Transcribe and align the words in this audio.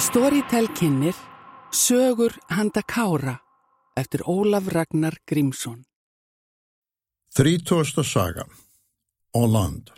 Storytel 0.00 0.66
kynir 0.74 1.14
Sögur 1.70 2.32
handa 2.48 2.82
kára 2.82 3.38
eftir 3.96 4.24
Ólaf 4.26 4.66
Ragnar 4.72 5.14
Grímsson. 5.26 5.84
Þrítúasta 7.36 8.02
saga 8.02 8.46
Óland 9.36 9.92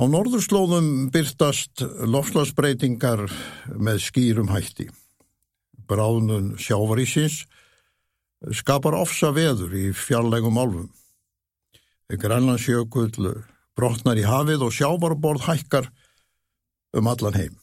Á 0.00 0.08
norðurslóðum 0.08 1.10
byrtast 1.12 1.82
lofslagsbreytingar 1.84 3.26
með 3.76 3.98
skýrum 4.00 4.48
hætti. 4.48 4.88
Bráðnun 5.84 6.54
sjávarísins 6.56 7.42
skapar 8.56 8.96
ofsa 8.96 9.28
veður 9.36 9.76
í 9.76 9.90
fjarlægum 9.92 10.56
álfum. 10.56 10.88
Grænlandsjökull 12.08 13.12
brotnar 13.80 14.20
í 14.20 14.28
hafið 14.28 14.68
og 14.68 14.76
sjávarborð 14.76 15.48
hækkar 15.48 15.90
um 16.96 17.08
allan 17.08 17.38
heim. 17.38 17.58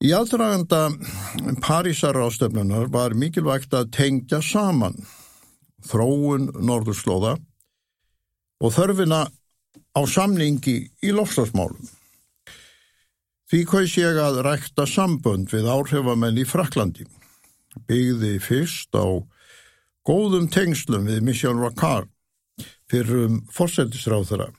Í 0.00 0.14
aðdraganda 0.16 0.86
Parísar 1.60 2.16
ástöfnunar 2.16 2.88
var 2.88 3.12
mikilvægt 3.12 3.74
að 3.76 3.90
tengja 3.92 4.40
saman 4.40 4.96
þróun 5.84 6.48
norðurslóða 6.56 7.34
og 8.60 8.72
þörfina 8.72 9.26
á 9.28 10.00
samningi 10.08 10.76
í 11.04 11.12
lofslagsmálum. 11.12 11.84
Því 13.50 13.60
kaus 13.66 13.96
ég 13.98 14.20
að 14.22 14.40
rækta 14.46 14.86
sambönd 14.88 15.50
við 15.52 15.68
áhrifamenn 15.68 16.38
í 16.38 16.46
Fraklandi. 16.48 17.04
Byggði 17.88 18.38
fyrst 18.40 18.96
á 18.96 19.04
góðum 20.06 20.48
tengslum 20.48 21.08
við 21.10 21.20
Mission 21.26 21.60
Rocard 21.60 22.08
fyrir 22.90 23.26
um 23.26 23.40
fórsættisráþara 23.54 24.50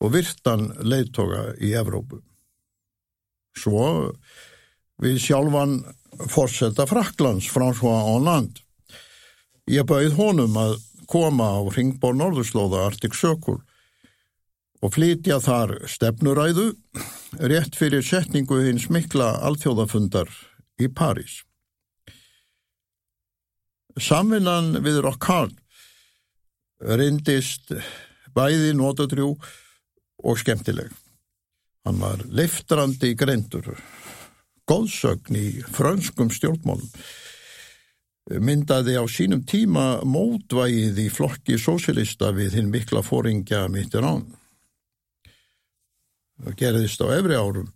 og 0.00 0.12
virtan 0.14 0.70
leittoga 0.80 1.50
í 1.60 1.74
Evrópu. 1.76 2.22
Svo 3.56 4.12
við 5.00 5.18
sjálfan 5.20 5.80
fórsetta 6.30 6.86
Fraklands, 6.88 7.48
François 7.52 8.04
Hollande. 8.08 8.62
Ég 9.70 9.86
bauð 9.86 10.16
honum 10.18 10.56
að 10.58 10.78
koma 11.10 11.50
á 11.58 11.60
ringbór 11.74 12.16
Norðurslóða 12.16 12.86
Artik 12.88 13.16
Sökul 13.18 13.60
og 14.80 14.94
flytja 14.94 15.38
þar 15.44 15.76
stefnuræðu 15.90 16.70
rétt 17.50 17.76
fyrir 17.76 18.04
setningu 18.06 18.62
hins 18.64 18.88
mikla 18.92 19.34
alþjóðafundar 19.44 20.30
í 20.80 20.88
París. 20.88 21.42
Samvinnan 24.00 24.78
við 24.84 25.02
Rokkard 25.04 25.56
reyndist 26.80 27.72
bæði 28.34 28.74
nótadrjú 28.76 29.34
og 30.24 30.38
skemmtileg. 30.40 30.90
Hann 31.86 32.00
var 32.00 32.20
leiftrandi 32.28 33.14
greindur, 33.16 33.72
góðsögn 34.68 35.38
í 35.38 35.46
frönskum 35.72 36.28
stjórnmálum, 36.32 36.90
myndaði 38.30 38.98
á 39.00 39.04
sínum 39.10 39.42
tíma 39.48 40.02
mótvægið 40.06 41.00
í 41.06 41.08
flokki 41.10 41.56
sósilista 41.58 42.30
við 42.36 42.60
hinn 42.60 42.70
mikla 42.72 43.02
fóringja 43.02 43.64
mittir 43.72 44.04
án. 44.04 44.26
Það 46.40 46.58
gerðist 46.60 47.02
á 47.04 47.08
efri 47.16 47.36
árum. 47.36 47.72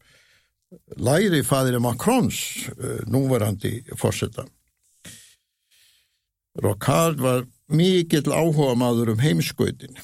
Læri 0.97 1.43
fæðir 1.47 1.81
Macrons, 1.81 2.69
eh, 2.69 3.03
núverandi 3.07 3.85
fórsetta. 3.97 4.47
Rocard 6.55 7.21
var 7.21 7.45
mikill 7.69 8.33
áhuga 8.33 8.75
maður 8.79 9.15
um 9.15 9.23
heimskautin 9.23 9.97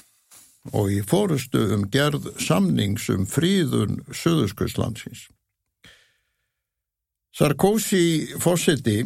og 0.71 0.91
í 0.93 1.01
fórustu 1.05 1.61
um 1.75 1.87
gerð 1.89 2.29
samnings 2.41 3.07
um 3.13 3.25
fríðun 3.29 4.01
Suðurskjöldslandsins. 4.13 5.27
Sarkozy 7.31 8.37
fórseti 8.43 8.99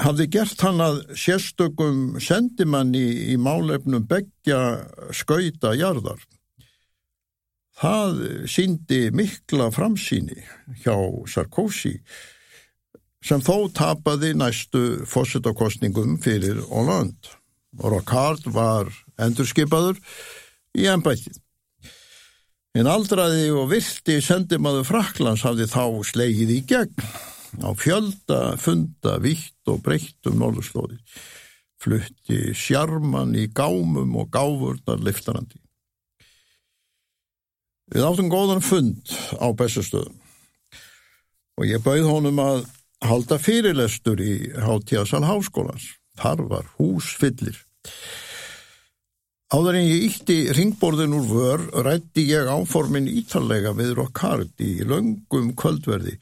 hafði 0.00 0.26
gert 0.32 0.62
hann 0.64 0.82
að 0.82 1.02
sérstökum 1.18 2.16
sendimanni 2.22 3.04
í 3.30 3.36
málefnum 3.38 4.06
begja 4.10 4.60
skauta 5.14 5.74
jarðar. 5.78 6.18
Það 7.74 8.20
síndi 8.50 9.08
mikla 9.14 9.68
framsýni 9.74 10.40
hjá 10.82 10.96
Sarkozy 11.30 11.98
sem 13.24 13.40
þó 13.40 13.70
tapaði 13.72 14.34
næstu 14.36 15.04
fósettakostningum 15.08 16.18
fyrir 16.22 16.60
Hollande. 16.68 17.32
Rocard 17.80 18.44
var 18.54 18.90
endurskipaður 19.18 19.98
í 20.76 20.86
ennbættið. 20.90 21.40
En 22.74 22.90
aldraði 22.90 23.48
og 23.54 23.68
virti 23.70 24.18
sendimaður 24.22 24.88
Fraklands 24.88 25.44
hafði 25.46 25.68
þá 25.70 25.84
slegið 26.10 26.52
í 26.56 26.60
gegn 26.68 27.06
á 27.62 27.70
fjölda 27.78 28.40
funda 28.58 29.16
vitt 29.22 29.70
og 29.70 29.80
breytt 29.86 30.26
um 30.26 30.40
norðurslóði. 30.42 30.98
Flutti 31.78 32.54
sjarman 32.56 33.34
í 33.38 33.46
gámum 33.54 34.16
og 34.18 34.30
gáfurnar 34.34 35.02
liftarandi. 35.06 35.60
Við 37.94 38.06
áttum 38.08 38.30
góðan 38.32 38.64
fund 38.64 39.12
á 39.38 39.46
bestastöðum 39.54 40.18
og 41.54 41.68
ég 41.68 41.82
bauð 41.84 42.08
honum 42.10 42.40
að 42.42 42.64
halda 43.08 43.38
fyrirlestur 43.42 44.20
í 44.22 44.34
Háttíðasal 44.54 45.24
Háskólans. 45.26 45.94
Þar 46.18 46.44
var 46.50 46.68
húsfyllir. 46.78 47.56
Áður 49.54 49.78
en 49.78 49.86
ég 49.86 50.06
ítti 50.08 50.36
ringborðin 50.56 51.14
úr 51.14 51.26
vör 51.28 51.64
rætti 51.86 52.24
ég 52.30 52.48
áformin 52.50 53.06
ítalega 53.10 53.74
við 53.76 53.92
Rokkard 53.98 54.62
í 54.62 54.80
löngum 54.86 55.52
kvöldverði 55.58 56.16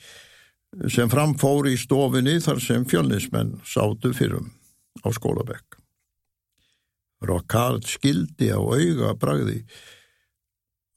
sem 0.93 1.09
framfóri 1.13 1.77
í 1.77 1.81
stofinni 1.81 2.39
þar 2.43 2.61
sem 2.65 2.85
fjölnismenn 2.89 3.55
sátu 3.69 4.13
fyrrum 4.17 4.51
á 5.05 5.09
skólabekk. 5.15 5.79
Rokkard 7.23 7.87
skildi 7.89 8.51
á 8.51 8.59
auga 8.59 9.15
bragði 9.15 9.63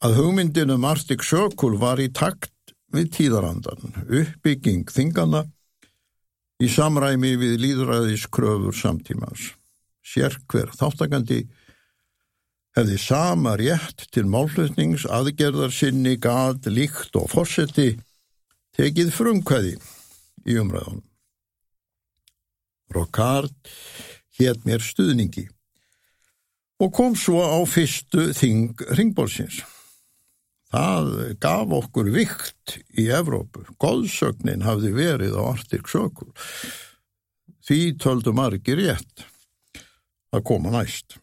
að 0.04 0.20
hugmyndinum 0.20 0.88
Artik 0.88 1.24
Sökul 1.24 1.76
var 1.80 2.02
í 2.02 2.10
takt 2.12 2.52
við 2.96 3.12
tíðarandan, 3.16 3.94
uppbygging 4.08 4.90
þingana 4.92 5.46
í 6.64 6.70
samræmi 6.72 7.36
við 7.40 7.60
líðræðiskröfur 7.64 8.76
samtímans. 8.76 9.52
Sér 10.06 10.38
hver 10.52 10.72
þáttakandi 10.78 11.44
hefði 12.76 13.00
sama 13.00 13.56
rétt 13.60 14.06
til 14.14 14.26
málflutnings 14.30 15.06
aðgerðar 15.08 15.74
sinni 15.74 16.16
gad, 16.22 16.68
líkt 16.68 17.16
og 17.20 17.30
fórseti 17.32 17.96
tekið 18.76 19.12
frumkvæði 19.16 19.76
í 20.46 20.58
umræðunum. 20.62 21.04
Rokard 22.96 23.56
hétt 24.40 24.66
mér 24.68 24.84
stuðningi 24.84 25.48
og 26.84 26.92
kom 26.94 27.16
svo 27.16 27.40
á 27.40 27.60
fyrstu 27.68 28.30
þing 28.36 28.76
ringbórsins. 28.98 29.62
Það 30.76 31.12
gaf 31.40 31.74
okkur 31.78 32.10
vikt 32.12 32.74
í 33.00 33.08
Evrópu. 33.16 33.64
Góðsögnin 33.80 34.66
hafði 34.66 34.92
verið 34.98 35.38
á 35.40 35.42
Artik 35.54 35.88
sökul. 35.88 36.34
Því 37.64 37.96
töldu 38.04 38.34
margir 38.36 38.82
rétt 38.82 39.24
að 40.36 40.44
koma 40.50 40.74
næst. 40.74 41.16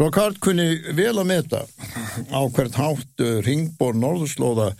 Rokard 0.00 0.36
kunni 0.44 0.92
vel 0.96 1.14
að 1.14 1.28
meta 1.28 1.62
á 2.32 2.40
hvert 2.52 2.76
hátt 2.76 3.24
ringbór 3.44 3.96
norðurslóða 3.96 4.70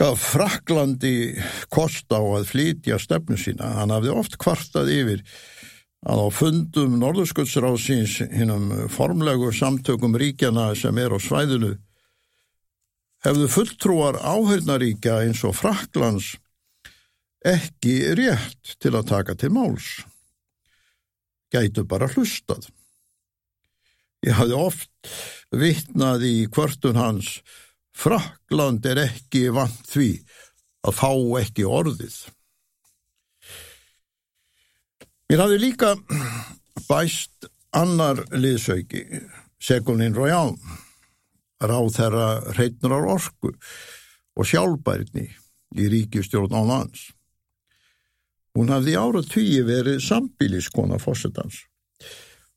gaf 0.00 0.24
Fraklandi 0.32 1.36
kost 1.72 2.08
á 2.12 2.20
að 2.20 2.48
flytja 2.50 2.98
stefnu 3.00 3.36
sína. 3.40 3.74
Hann 3.78 3.92
hafði 3.92 4.16
oft 4.16 4.40
kvartað 4.40 4.92
yfir 4.92 5.22
að 6.04 6.22
á 6.22 6.28
fundum 6.34 6.98
Norðursköldsráðsins 7.00 8.18
hinnum 8.34 8.88
formlegu 8.92 9.52
samtökum 9.54 10.16
ríkjana 10.18 10.72
sem 10.76 10.98
er 11.00 11.16
á 11.16 11.18
svæðinu 11.22 11.76
hefðu 13.26 13.48
fulltrúar 13.50 14.18
áhörnaríkja 14.20 15.22
eins 15.24 15.42
og 15.46 15.56
Fraklands 15.58 16.34
ekki 17.46 17.98
rétt 18.18 18.76
til 18.82 18.94
að 18.94 19.08
taka 19.10 19.36
til 19.38 19.52
máls. 19.54 20.02
Gætu 21.50 21.86
bara 21.86 22.08
hlustað. 22.10 22.68
Ég 24.26 24.34
hafði 24.34 24.58
oft 24.58 25.10
vittnað 25.54 26.26
í 26.26 26.36
kvörtun 26.50 26.98
hans 26.98 27.38
Frakland 27.96 28.84
er 28.84 29.00
ekki 29.06 29.46
vant 29.54 29.86
því 29.88 30.10
að 30.86 30.98
fá 30.98 31.12
ekki 31.40 31.64
orðið. 31.64 32.16
Mér 35.26 35.40
hafði 35.42 35.56
líka 35.58 35.88
bæst 36.86 37.48
annar 37.74 38.20
liðsauki, 38.30 39.00
Segolin 39.58 40.14
Royal, 40.14 40.52
ráð 41.58 41.88
þeirra 41.96 42.28
hreitnrar 42.52 43.08
orku 43.10 43.50
og 44.38 44.46
sjálfbærni 44.46 45.26
í 45.26 45.88
ríkistjórn 45.90 46.54
á 46.54 46.62
lands. 46.62 47.08
Hún 48.54 48.70
hafði 48.70 48.94
ára 48.94 49.24
tugi 49.26 49.64
verið 49.66 49.98
sambíliskona 50.06 51.00
fósettans 51.02 51.64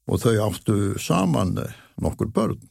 og 0.05 0.21
þau 0.21 0.37
áttu 0.45 0.77
saman 1.01 1.57
nokkur 1.97 2.29
börn. 2.29 2.61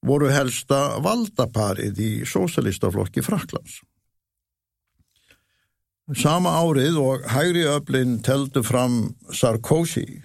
Voru 0.00 0.32
helsta 0.32 0.96
valdaparið 1.04 2.00
í 2.00 2.12
sósalistaflokki 2.24 3.20
Fraklands. 3.20 3.82
Sama 6.10 6.50
árið 6.58 6.98
og 6.98 7.26
hægri 7.30 7.62
öflin 7.70 8.16
teldu 8.26 8.64
fram 8.66 9.14
Sarkozy 9.30 10.22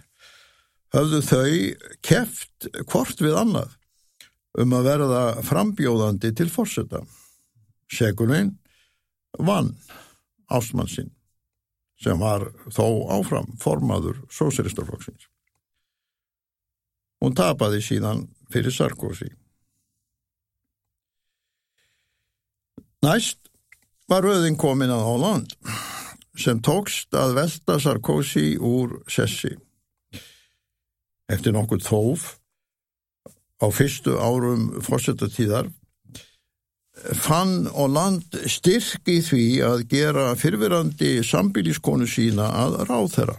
höfðu 0.96 1.20
þau 1.22 1.52
keft 2.02 2.68
hvort 2.90 3.22
við 3.22 3.38
annað 3.38 3.76
um 4.58 4.74
að 4.74 4.90
verða 4.90 5.22
frambjóðandi 5.46 6.32
til 6.34 6.50
fórseta. 6.50 7.04
Segurinn 7.94 8.56
vann 9.38 9.76
ástmannsinn 10.50 11.14
sem 12.02 12.18
var 12.20 12.48
þó 12.74 13.06
áfram 13.14 13.54
formaður 13.62 14.24
sósiristaflokksins. 14.34 15.30
Hún 17.22 17.38
tapaði 17.38 17.84
síðan 17.86 18.26
fyrir 18.54 18.74
Sarkozy. 18.74 19.30
Næst 23.06 23.46
var 24.08 24.24
röðin 24.24 24.58
komin 24.60 24.92
að 24.94 25.06
Holland 25.08 25.56
sem 26.38 26.60
tókst 26.64 27.16
að 27.18 27.36
velta 27.40 27.80
Sarkozy 27.82 28.58
úr 28.62 29.00
sessi. 29.10 29.56
Eftir 31.28 31.56
nokkuð 31.56 31.84
þóf 31.88 32.28
á 33.60 33.68
fyrstu 33.74 34.16
árum 34.22 34.70
fórsetatíðar 34.86 35.72
fann 37.18 37.68
Holland 37.74 38.38
styrk 38.50 39.10
í 39.12 39.20
því 39.26 39.46
að 39.66 39.84
gera 39.92 40.30
fyrfirandi 40.40 41.18
sambíliskonu 41.26 42.08
sína 42.10 42.48
að 42.64 42.80
ráð 42.88 43.12
þeirra. 43.16 43.38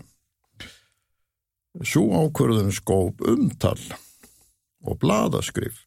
Svo 1.87 2.05
ákvörðum 2.25 2.71
skóp 2.75 3.23
umtal 3.23 3.79
og 4.85 4.99
bladaskrif. 5.03 5.85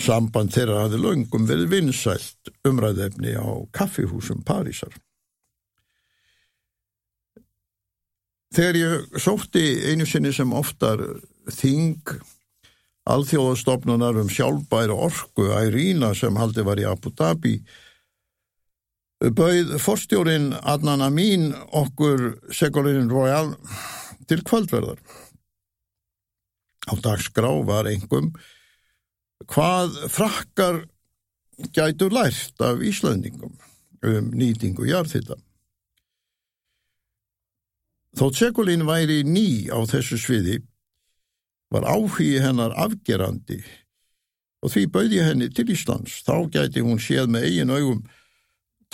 Samband 0.00 0.54
þeirra 0.54 0.84
hafði 0.84 1.00
löngum 1.02 1.44
verið 1.48 1.72
vinsælt 1.74 2.50
umræðefni 2.64 3.34
á 3.36 3.48
kaffihúsum 3.76 4.40
Parísar. 4.46 4.94
Þegar 8.56 8.78
ég 8.80 9.18
sótti 9.20 9.64
einu 9.90 10.06
sinni 10.08 10.32
sem 10.32 10.52
oftar 10.56 11.02
þing 11.52 12.14
alþjóðastofnunar 13.06 14.16
um 14.22 14.30
sjálfbæra 14.32 14.96
orku 14.96 15.50
Ærína 15.54 16.14
sem 16.16 16.38
haldi 16.40 16.64
var 16.66 16.80
í 16.80 16.86
Abu 16.88 17.12
Dhabi 17.12 17.58
bauð 19.36 19.76
forstjórin 19.80 20.50
Adnan 20.62 21.04
Amin 21.04 21.52
okkur 21.72 22.36
Segolinin 22.52 23.12
Royal 23.12 23.54
til 24.28 24.42
kvöldverðar. 24.44 24.98
Á 26.86 26.94
dagsgrá 27.02 27.50
var 27.66 27.88
engum 27.90 28.32
hvað 29.44 29.96
frakkar 30.12 30.84
gætu 31.72 32.08
lært 32.08 32.60
af 32.60 32.80
Íslandingum 32.84 33.52
um 34.06 34.30
nýtingu 34.36 34.86
jarðhita. 34.88 35.36
Þótt 38.16 38.38
Segolin 38.40 38.86
væri 38.88 39.22
ný 39.28 39.68
á 39.68 39.76
þessu 39.84 40.16
sviði 40.20 40.60
var 41.72 41.84
áhugi 41.84 42.38
hennar 42.40 42.72
afgerandi 42.78 43.58
og 44.64 44.72
því 44.72 44.84
bauði 44.92 45.24
henni 45.24 45.48
til 45.52 45.68
Íslands. 45.74 46.22
Þá 46.24 46.48
gæti 46.54 46.84
hún 46.84 47.00
séð 47.02 47.28
með 47.32 47.48
eigin 47.50 47.74
augum 47.74 48.04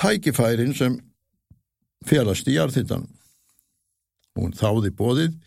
tækifærin 0.00 0.74
sem 0.74 0.98
félast 2.06 2.48
í 2.50 2.56
jarðhittan. 2.56 3.06
Hún 4.34 4.56
þáði 4.56 4.90
bóðið 4.96 5.38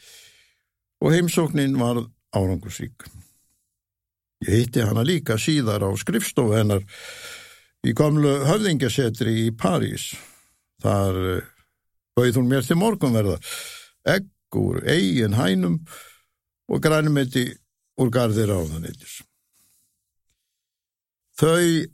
og 1.03 1.11
heimsóknin 1.11 1.75
var 1.79 2.05
árangusrík. 2.35 3.07
Ég 4.43 4.65
hitti 4.65 4.83
hana 4.83 5.05
líka 5.05 5.37
síðar 5.39 5.85
á 5.87 5.89
skrifstofu 5.95 6.57
hennar 6.57 6.83
í 7.85 7.93
gamlu 7.95 8.33
höfðingasetri 8.49 9.45
í 9.45 9.51
París. 9.55 10.11
Þar 10.83 11.19
eh, 11.31 11.45
bauð 12.17 12.39
hún 12.41 12.49
mér 12.51 12.65
til 12.67 12.79
morgunverða, 12.79 13.37
egg 14.03 14.59
úr 14.59 14.81
eigin 14.87 15.37
hænum 15.37 15.79
og 16.71 16.83
grænumeti 16.83 17.47
úr 18.01 18.11
gardir 18.11 18.51
áðanittis. 18.51 19.21
Þau 21.35 21.85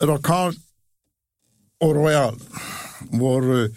Rocard 0.00 0.58
og 1.80 1.94
Royal 1.96 2.38
voru 3.14 3.68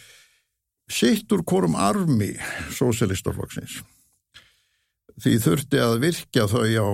sitt 0.89 1.31
úr 1.33 1.43
korum 1.47 1.75
armi 1.79 2.33
sósélistaflokksins. 2.73 3.81
Því 5.21 5.35
þurfti 5.43 5.81
að 5.81 5.99
virkja 6.03 6.47
þau 6.49 6.65
á 6.65 6.89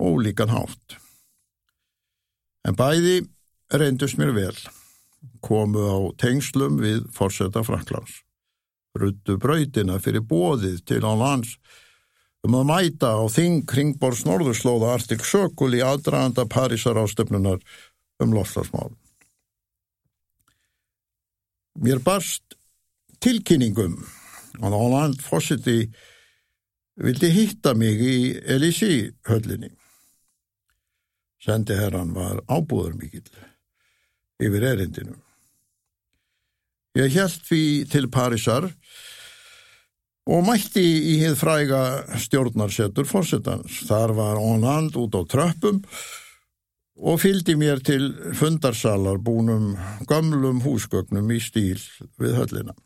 ólíkan 0.00 0.52
hátt. 0.52 0.96
En 2.66 2.76
bæði 2.76 3.20
reyndust 3.72 4.18
mér 4.20 4.32
vel, 4.36 4.56
komu 5.44 5.84
á 5.86 5.98
tengslum 6.20 6.80
við 6.80 7.06
fórseta 7.14 7.62
Franklands, 7.64 8.22
ruttu 8.98 9.36
brautina 9.40 10.00
fyrir 10.02 10.24
bóðið 10.26 10.82
til 10.88 11.04
á 11.06 11.12
lands 11.14 11.56
um 12.44 12.56
að 12.56 12.68
mæta 12.70 13.12
á 13.20 13.24
þing 13.28 13.66
kringbors 13.68 14.24
norðurslóða 14.24 14.94
Artik 14.96 15.24
Sökul 15.28 15.74
í 15.76 15.84
aðdraðanda 15.84 16.46
Parísar 16.48 16.98
ástöfnunar 17.00 17.60
um 18.20 18.32
lofslagsmál. 18.34 18.92
Mér 21.80 22.00
barst 22.04 22.56
tilkynningum 23.20 24.00
að 24.60 24.76
Holland 24.76 25.20
Fossiti 25.24 25.84
vildi 27.00 27.30
hitta 27.32 27.74
mig 27.76 28.00
í 28.00 28.16
Elísi 28.44 29.12
höllinni. 29.28 29.70
Sendiherran 31.40 32.12
var 32.16 32.42
ábúður 32.48 32.96
mikill 33.00 33.28
yfir 34.40 34.66
erindinu. 34.72 35.16
Ég 36.98 37.12
held 37.14 37.44
því 37.46 37.62
til 37.90 38.08
Parísar 38.10 38.66
og 40.30 40.42
mætti 40.46 40.82
í 40.82 41.16
hið 41.22 41.36
fræga 41.38 41.82
stjórnarsettur 42.20 43.06
fórsetans. 43.08 43.84
Þar 43.88 44.16
var 44.18 44.40
Onand 44.42 44.98
út 44.98 45.16
á 45.16 45.22
tröppum 45.24 45.80
og 47.00 47.20
fyldi 47.22 47.56
mér 47.56 47.80
til 47.84 48.10
fundarsalar 48.36 49.22
búnum 49.24 49.72
gamlum 50.10 50.60
húsgögnum 50.64 51.30
í 51.32 51.40
stíl 51.40 51.80
við 52.20 52.36
höllina. 52.36 52.76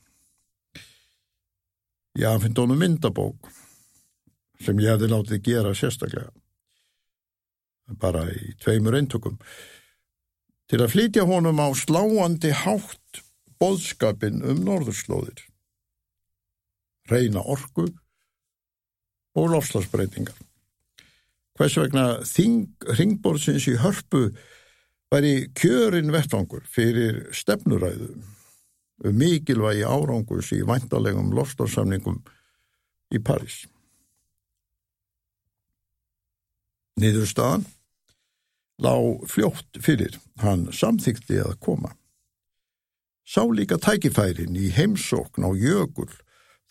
Ég 2.15 2.31
afhind 2.31 2.59
honum 2.61 2.79
myndabók 2.79 3.51
sem 4.63 4.79
ég 4.79 4.95
hefði 4.95 5.11
látið 5.11 5.41
gera 5.49 5.73
sérstaklega, 5.75 6.31
bara 8.01 8.27
í 8.33 8.55
tveimur 8.63 8.97
eintökum, 8.97 9.39
til 10.71 10.81
að 10.81 10.95
flytja 10.95 11.27
honum 11.29 11.61
á 11.61 11.69
sláandi 11.77 12.55
hátt 12.65 13.25
boðskapin 13.61 14.41
um 14.43 14.63
norðurslóðir 14.65 15.45
reyna 17.11 17.43
orku 17.45 17.87
og 19.35 19.51
lofslagsbreytingar. 19.53 20.37
Hvers 21.55 21.77
vegna 21.79 22.07
þing 22.27 22.73
ringborðsins 22.99 23.67
í 23.71 23.77
hörpu 23.79 24.29
væri 25.13 25.51
kjörin 25.55 26.13
vettvangur 26.15 26.65
fyrir 26.71 27.29
stefnuræðu 27.37 28.15
um 29.05 29.21
mikilvægi 29.21 29.85
árangus 29.87 30.51
í 30.55 30.63
væntalegum 30.67 31.33
lofslagssamningum 31.37 32.23
í 33.15 33.21
París. 33.23 33.65
Niðurstaðan 36.99 37.67
lág 38.83 39.27
fljótt 39.31 39.81
fyrir 39.83 40.19
hann 40.43 40.69
samþykti 40.73 41.43
að 41.45 41.59
koma. 41.63 41.95
Sá 43.25 43.45
líka 43.47 43.79
tækifærin 43.81 44.57
í 44.59 44.69
heimsókn 44.75 45.47
á 45.47 45.51
jökul 45.57 46.11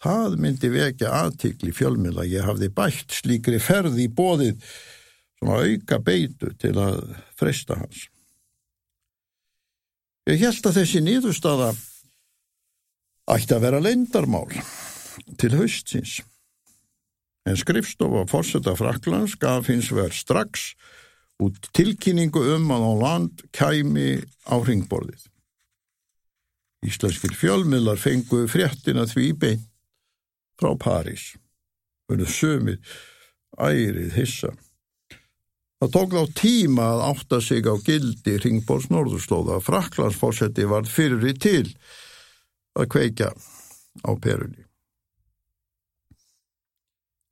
Það 0.04 0.36
myndi 0.44 0.70
vekja 0.74 1.14
aðtikli 1.16 1.72
fjölmila. 1.76 2.26
Ég 2.28 2.44
hafði 2.44 2.68
bætt 2.76 3.14
slíkri 3.22 3.60
ferði 3.64 4.08
í 4.08 4.12
bóðið 4.12 4.60
svona 5.40 5.62
auka 5.64 6.00
beitu 6.04 6.52
til 6.60 6.74
að 6.80 7.00
freysta 7.40 7.78
hans. 7.80 8.10
Ég 10.28 10.44
held 10.44 10.68
að 10.68 10.78
þessi 10.82 11.04
nýðustada 11.04 11.72
ætti 13.32 13.56
að 13.56 13.64
vera 13.64 13.80
leindarmál 13.84 14.52
til 15.40 15.54
haustsins. 15.56 16.20
En 17.48 17.60
skrifstofa 17.60 18.26
fórseta 18.32 18.76
Fraklands 18.80 19.36
gaf 19.40 19.72
hins 19.72 19.92
verð 19.92 20.16
strax 20.16 20.74
út 21.44 21.70
tilkynningu 21.76 22.42
um 22.56 22.72
að 22.74 22.88
á 22.88 22.94
land 23.04 23.46
kæmi 23.56 24.10
á 24.48 24.56
ringborðið. 24.64 25.30
Íslenskir 26.84 27.36
fjölmiðlar 27.40 28.02
fengu 28.02 28.44
fréttina 28.52 29.06
því 29.08 29.30
beint 29.40 29.70
frá 30.60 30.74
París. 30.80 31.34
Verður 32.10 32.32
sömið 32.32 32.94
ærið 33.58 34.18
hissa. 34.18 34.52
Það 35.84 35.94
tók 35.96 36.14
þá 36.16 36.36
tíma 36.40 36.84
að 36.94 37.02
átta 37.10 37.40
sig 37.44 37.66
á 37.68 37.76
gildi 37.84 38.38
Ringborgs 38.40 38.88
norðurslóða. 38.92 39.60
Fraklandsfósetti 39.64 40.64
var 40.70 40.88
fyrir 40.88 41.36
til 41.44 41.66
að 42.80 42.88
kveika 42.94 43.34
á 44.08 44.12
perunni. 44.16 44.64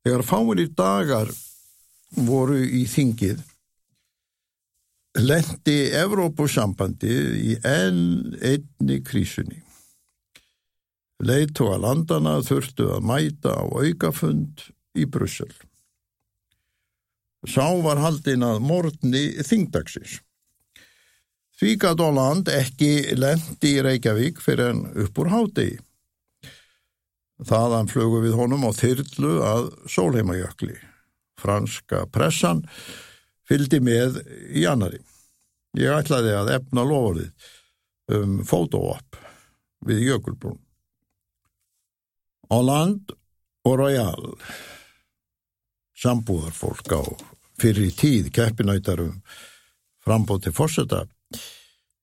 Þegar 0.04 0.24
fáinir 0.26 0.68
dagar 0.76 1.30
voru 2.12 2.58
í 2.60 2.82
þingið, 2.90 3.40
lendi 5.18 5.90
Evrópusambandi 5.96 7.12
í 7.52 7.56
enn 7.66 8.32
einni 8.40 9.00
krísunni. 9.04 9.60
Leitu 11.22 11.68
að 11.70 11.84
landana 11.84 12.38
þurftu 12.42 12.88
að 12.96 13.04
mæta 13.06 13.54
á 13.54 13.62
aukafund 13.62 14.64
í 14.98 15.06
Brussel. 15.06 15.52
Sá 17.46 17.66
var 17.82 18.00
haldinn 18.02 18.44
að 18.46 18.62
morgni 18.62 19.22
þingdagsins. 19.46 20.20
Því 21.58 21.76
gæt 21.78 22.02
Óland 22.02 22.48
ekki 22.50 23.14
lendi 23.14 23.76
í 23.76 23.82
Reykjavík 23.84 24.40
fyrir 24.42 24.72
en 24.72 24.84
upp 25.04 25.18
úr 25.22 25.30
hádegi. 25.30 25.78
Þaðan 27.42 27.90
flögu 27.90 28.22
við 28.22 28.36
honum 28.38 28.66
á 28.66 28.70
þyrlu 28.74 29.32
að 29.46 29.70
sólheimajökli. 29.90 30.76
Franska 31.38 32.04
pressan 32.10 32.62
fyldi 33.48 33.80
með 33.82 34.20
í 34.52 34.66
annari. 34.68 35.00
Ég 35.78 35.94
ætlaði 35.96 36.34
að 36.36 36.52
efna 36.58 36.84
lofurðið 36.84 37.50
um 38.12 38.40
fótóapp 38.44 39.16
við 39.86 40.04
jökulbrún. 40.10 40.60
Holland 42.52 43.14
og 43.64 43.78
Royal, 43.80 44.34
sambúðarfólk 45.96 46.92
á 46.92 47.02
fyrir 47.62 47.94
tíð 47.96 48.28
keppinætarum 48.34 49.22
frambóð 50.02 50.46
til 50.46 50.54
fórseta, 50.56 51.04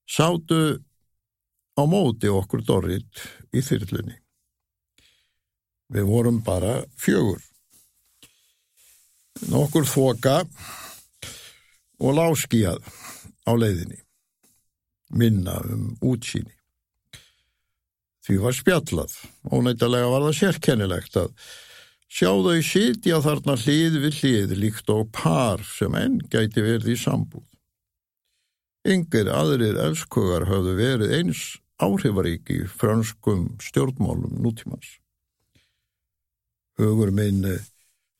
sátu 0.08 0.80
á 1.76 1.84
móti 1.86 2.32
okkur 2.32 2.64
dorrit 2.66 3.22
í 3.54 3.62
þyrlunni. 3.62 4.16
Við 5.90 6.06
vorum 6.10 6.40
bara 6.46 6.80
fjögur. 6.98 7.42
Nokkur 9.50 9.88
þoka 9.88 10.42
og 12.00 12.16
láskíjað 12.18 12.80
á 13.46 13.52
leiðinni. 13.60 14.00
Minna 15.10 15.58
um 15.66 15.96
útsýni. 16.06 16.54
Því 18.26 18.38
var 18.44 18.54
spjallað. 18.54 19.14
Ónættilega 19.50 20.10
var 20.12 20.28
það 20.28 20.38
sérkennilegt 20.38 21.18
að 21.18 21.32
sjá 22.10 22.30
þau 22.30 22.60
sitja 22.66 23.22
þarna 23.26 23.56
hlið 23.58 24.00
við 24.04 24.20
hlið 24.22 24.58
líkt 24.64 24.92
og 24.94 25.08
par 25.16 25.64
sem 25.66 25.96
enn 25.98 26.20
gæti 26.30 26.62
verið 26.66 26.94
í 26.94 27.00
sambúð. 27.00 27.46
Yngir 28.90 29.32
aðrir 29.34 29.80
elskugar 29.82 30.46
hafðu 30.50 30.76
verið 30.78 31.16
eins 31.18 31.42
áhrifaríki 31.82 32.64
franskum 32.70 33.58
stjórnmálum 33.64 34.40
nútímans. 34.44 35.00
Hugur 36.80 37.12
minn 37.12 37.44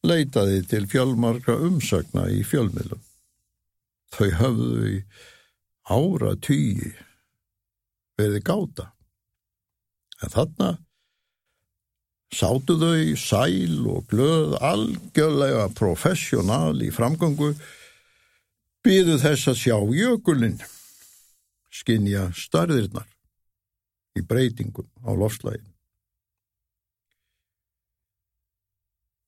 leitaði 0.04 0.64
til 0.68 0.88
fjölmarka 0.90 1.56
umsagna 1.56 2.28
í 2.32 2.42
fjölmiðlum. 2.48 3.09
Þau 4.16 4.30
hafðu 4.40 4.86
í 4.90 4.96
ára 5.90 6.36
tíi 6.42 6.94
verið 8.20 8.46
gáta. 8.46 8.90
En 10.20 10.34
þarna 10.34 10.70
sátu 12.36 12.78
þau 12.82 13.16
sæl 13.18 13.78
og 13.90 14.10
glöð 14.12 14.58
algjörlega 14.62 15.70
professional 15.78 16.78
í 16.86 16.92
framgöngu 16.94 17.54
býðu 18.86 19.18
þess 19.22 19.50
að 19.52 19.62
sjá 19.64 19.78
jökulinn 19.96 20.60
skinja 21.74 22.30
starðirnar 22.38 23.08
í 24.18 24.24
breytingum 24.26 24.90
á 25.06 25.12
lofslægin. 25.14 25.69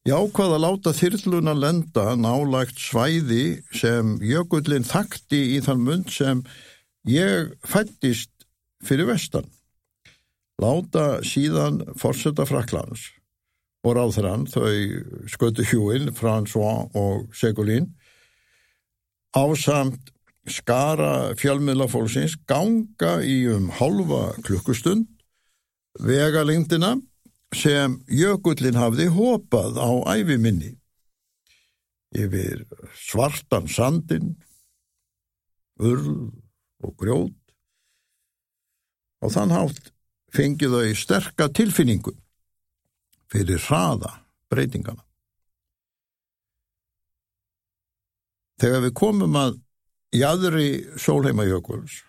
Ég 0.02 0.18
ákvað 0.18 0.56
að 0.56 0.64
láta 0.64 0.92
þyrluna 0.98 1.54
lenda 1.54 2.04
nálægt 2.18 2.80
svæði 2.82 3.60
sem 3.78 4.16
jökullin 4.26 4.86
þakti 4.88 5.42
í 5.54 5.60
þann 5.62 5.84
mund 5.86 6.10
sem 6.10 6.42
ég 7.06 7.52
fættist 7.62 8.48
fyrir 8.82 9.12
vestan. 9.12 9.46
Láta 10.58 11.20
síðan 11.22 11.84
fórseta 12.02 12.48
Fraklands 12.50 13.12
og 13.86 13.94
ráðrann 14.00 14.48
þau 14.50 14.74
skötu 15.30 15.68
hjúin, 15.70 16.10
François 16.18 16.90
og 16.98 17.30
Segulín 17.38 17.92
ásamt 19.38 20.10
skara 20.50 21.38
fjölmiðlafólksins 21.38 22.40
ganga 22.50 23.20
í 23.22 23.44
um 23.54 23.70
halva 23.78 24.32
klukkustund 24.42 25.06
vegalengdina 26.02 26.96
sem 27.56 28.00
jökullin 28.08 28.80
hafði 28.80 29.10
hopað 29.12 29.80
á 29.80 29.90
æfiminni 30.16 30.78
yfir 32.12 32.66
svartan 32.96 33.70
sandin, 33.72 34.36
urð 35.80 36.10
og 36.84 36.96
grjót 37.00 37.54
og 39.22 39.34
þann 39.36 39.54
hátt 39.56 39.92
fengið 40.36 40.76
þau 40.76 40.98
sterka 40.98 41.48
tilfinningu 41.52 42.14
fyrir 43.32 43.62
hraða 43.64 44.12
breytingana. 44.52 45.04
Þegar 48.62 48.84
við 48.86 48.96
komum 49.00 49.38
að 49.40 49.60
jæðri 50.14 50.68
sólheimajökuls 51.00 52.02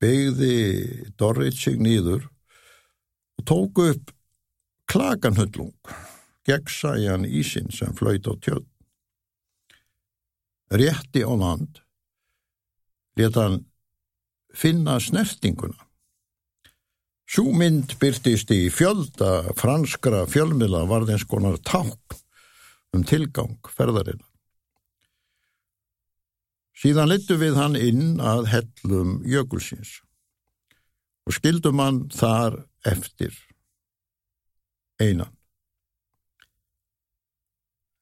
beigði 0.00 1.10
Dorrit 1.18 1.58
sig 1.58 1.80
nýður 1.80 2.28
og 3.40 3.46
tók 3.46 3.78
upp 3.78 4.10
klaganhullung, 4.90 5.72
gegnsæjan 6.44 7.24
ísin 7.24 7.70
sem 7.72 7.94
flöyt 7.96 8.28
á 8.28 8.36
tjöld. 8.36 8.68
Rétti 10.70 11.24
á 11.24 11.32
land, 11.32 11.80
leta 13.16 13.42
hann 13.42 13.64
finna 14.52 15.00
snertinguna. 15.00 15.86
Sú 17.30 17.46
mynd 17.54 17.94
byrtist 18.02 18.50
í 18.50 18.68
fjölda 18.74 19.54
franskra 19.56 20.26
fjölmila 20.26 20.82
varðins 20.90 21.24
konar 21.24 21.56
ták 21.62 22.18
um 22.92 23.04
tilgang 23.06 23.56
ferðarinn. 23.70 24.22
Síðan 26.74 27.12
litu 27.12 27.38
við 27.38 27.54
hann 27.56 27.76
inn 27.78 28.18
að 28.20 28.50
hellum 28.50 29.20
jökulsins 29.24 30.00
og 31.28 31.36
skildum 31.36 31.78
hann 31.78 32.08
þar 32.10 32.64
eftir 32.86 33.34
einan. 35.00 35.36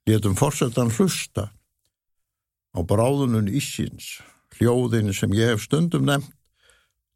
Létum 0.09 0.35
fórsetan 0.35 0.91
hlusta 0.91 1.51
á 2.73 2.79
bráðunum 2.81 3.49
ísins, 3.51 4.23
hljóðin 4.57 5.13
sem 5.13 5.35
ég 5.37 5.53
hef 5.53 5.67
stundum 5.67 6.07
nefnt, 6.09 6.33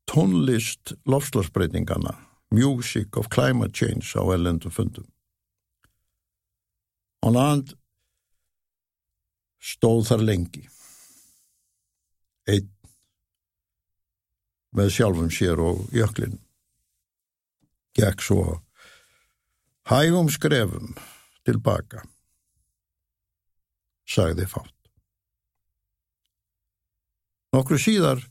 tónlist 0.05 0.95
lofslagsbreytingana, 1.09 2.17
music 2.51 3.17
of 3.17 3.31
climate 3.33 3.73
change 3.73 4.13
á 4.19 4.23
ellendum 4.35 4.75
fundum. 4.75 5.07
Og 7.23 7.33
land 7.33 7.73
stóð 9.63 10.09
þar 10.11 10.27
lengi. 10.27 10.65
Einn 12.51 12.69
með 14.75 14.91
sjálfum 14.97 15.31
sér 15.31 15.61
og 15.63 15.87
jöklinn 15.95 16.41
gekk 17.97 18.23
svo 18.25 18.45
hægum 19.91 20.31
skrefum 20.31 20.95
tilbaka, 21.47 22.03
sagði 24.09 24.47
fátt. 24.51 24.77
Nokkru 27.53 27.79
síðar 27.81 28.23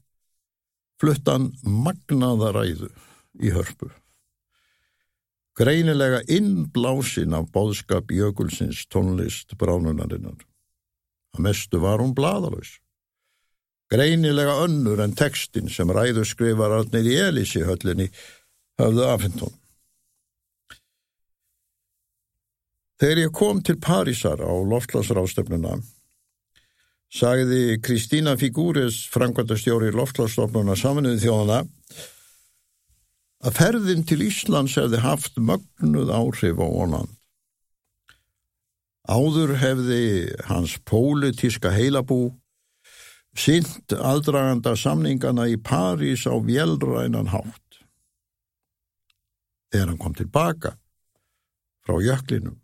fluttan 1.01 1.51
magnaða 1.61 2.53
ræðu 2.55 2.89
í 3.41 3.51
hörpu. 3.53 3.91
Greinilega 5.57 6.21
innblásin 6.31 7.35
af 7.37 7.49
bóðskap 7.53 8.09
jökulsins 8.15 8.85
tónlist 8.89 9.53
bránunarinnar. 9.59 10.39
Að 11.35 11.43
mestu 11.45 11.81
var 11.83 12.01
hún 12.01 12.15
bladalus. 12.15 12.79
Greinilega 13.91 14.55
önnur 14.63 15.01
en 15.03 15.13
tekstin 15.19 15.67
sem 15.69 15.91
ræðu 15.91 16.23
skrifar 16.25 16.77
allir 16.77 17.09
í 17.11 17.17
Elísi 17.27 17.65
höllinni 17.67 18.07
hafðu 18.81 19.07
afhendun. 19.07 19.57
Þegar 23.01 23.23
ég 23.23 23.33
kom 23.33 23.61
til 23.65 23.79
Parísar 23.81 24.43
á 24.45 24.53
loftlagsrástefnuna, 24.71 25.79
sagði 27.09 27.79
Kristína 27.81 28.35
Figúres, 28.37 28.99
frangvandastjóri 29.09 29.89
loftlagsstofnuna 29.95 30.75
saminuði 30.77 31.23
þjóðana, 31.23 31.63
að 33.41 33.57
ferðin 33.57 34.05
til 34.05 34.19
Íslands 34.27 34.77
hefði 34.77 35.01
haft 35.01 35.41
mögnuð 35.41 36.13
áhrif 36.13 36.61
á 36.61 36.67
Óland. 36.67 37.17
Áður 39.09 39.55
hefði 39.57 40.03
hans 40.45 40.77
pólitíska 40.85 41.71
heilabú 41.73 42.35
sint 43.33 43.95
aðdraganda 43.97 44.75
samningana 44.77 45.47
í 45.49 45.57
París 45.57 46.27
á 46.29 46.37
vjelrænan 46.37 47.31
hátt 47.33 47.60
þegar 49.71 49.87
hann 49.91 50.01
kom 50.01 50.15
tilbaka 50.17 50.75
frá 51.85 51.97
jöklinum. 52.03 52.57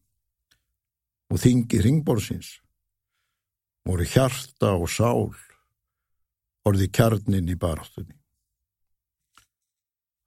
og 1.27 1.41
þingi 1.43 1.81
ringborsins 1.83 2.53
voru 3.83 4.05
hjarta 4.07 4.69
og 4.79 4.87
sál 4.87 5.33
orði 6.67 6.87
kjarnin 6.87 7.49
í 7.51 7.55
baráttunni. 7.59 8.15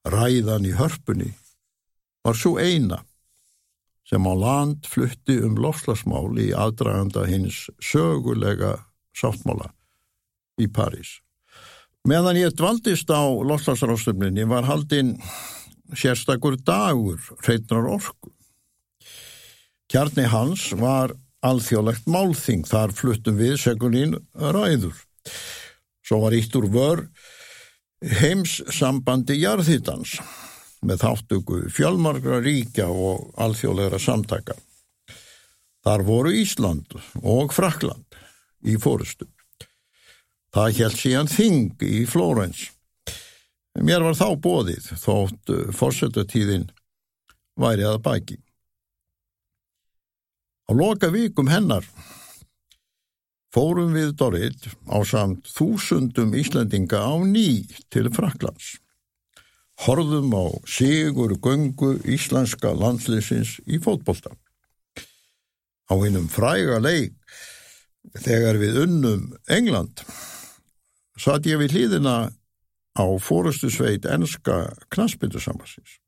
Ræðan 0.05 0.69
í 0.69 0.75
hörpunni 0.77 1.31
var 2.25 2.37
svo 2.37 2.59
eina 2.61 3.03
sem 4.09 4.25
á 4.29 4.35
land 4.35 4.89
flutti 4.89 5.37
um 5.45 5.59
lofslagsmál 5.61 6.37
í 6.41 6.51
aðdraganda 6.57 7.27
hins 7.29 7.69
sögulega 7.85 8.75
sáttmála 9.17 9.71
í 10.61 10.69
París. 10.69 11.21
Meðan 12.09 12.41
ég 12.41 12.57
dvaldist 12.57 13.09
á 13.13 13.25
lofslagsrástöfninni 13.25 14.49
var 14.49 14.69
haldinn 14.69 15.19
sérstakur 15.97 16.59
dagur 16.61 17.21
hreitnar 17.45 17.89
orku. 17.91 18.33
Kjarni 19.91 20.29
hans 20.31 20.71
var 20.79 21.15
alþjóðlegt 21.43 22.07
málþing, 22.07 22.67
þar 22.69 22.93
fluttum 22.95 23.39
við 23.41 23.57
segunín 23.63 24.19
ræður. 24.35 24.95
Svo 26.05 26.21
var 26.25 26.37
ítt 26.37 26.55
úr 26.59 26.69
vör 26.71 27.05
heims 28.21 28.61
sambandi 28.73 29.37
jarðhittans 29.41 30.17
með 30.87 31.03
þáttöku 31.05 31.61
fjölmargra 31.75 32.41
ríkja 32.45 32.89
og 32.89 33.29
alþjóðlegra 33.41 34.01
samtaka. 34.01 34.57
Þar 35.85 36.05
voru 36.05 36.33
Ísland 36.37 36.97
og 37.21 37.53
Frakland 37.57 38.19
í 38.65 38.77
fórustu. 38.81 39.29
Það 40.51 40.81
held 40.81 40.99
síðan 40.99 41.31
Þing 41.31 41.85
í 41.87 42.05
Flórens. 42.11 42.69
Mér 43.79 44.03
var 44.03 44.17
þá 44.19 44.35
bóðið 44.43 44.87
þótt 44.99 45.53
fórsetatíðin 45.79 46.67
væri 47.61 47.87
að 47.87 48.01
bæki. 48.03 48.39
Á 50.67 50.71
loka 50.75 51.11
vikum 51.15 51.51
hennar 51.51 51.87
fórum 53.55 53.95
við 53.95 54.15
Dorrit 54.19 54.67
á 54.91 54.99
samt 55.07 55.47
þúsundum 55.51 56.35
Íslandinga 56.39 56.99
á 56.99 57.15
ný 57.23 57.67
til 57.91 58.11
Fraklands. 58.15 58.79
Horðum 59.87 60.35
á 60.35 60.47
sigur 60.69 61.37
göngu 61.41 61.95
íslenska 62.05 62.75
landslýsins 62.77 63.59
í 63.67 63.81
fótbolta. 63.83 64.35
Á 65.91 65.95
hennum 65.95 66.29
fræga 66.31 66.79
leik 66.83 67.15
þegar 68.19 68.59
við 68.61 68.83
unnum 68.85 69.31
England 69.49 70.03
satt 71.21 71.47
ég 71.47 71.59
við 71.61 71.75
hlýðina 71.75 72.31
á 72.97 73.07
fórustu 73.23 73.71
sveit 73.71 74.07
enska 74.07 74.73
knaspindusambassins. 74.91 75.99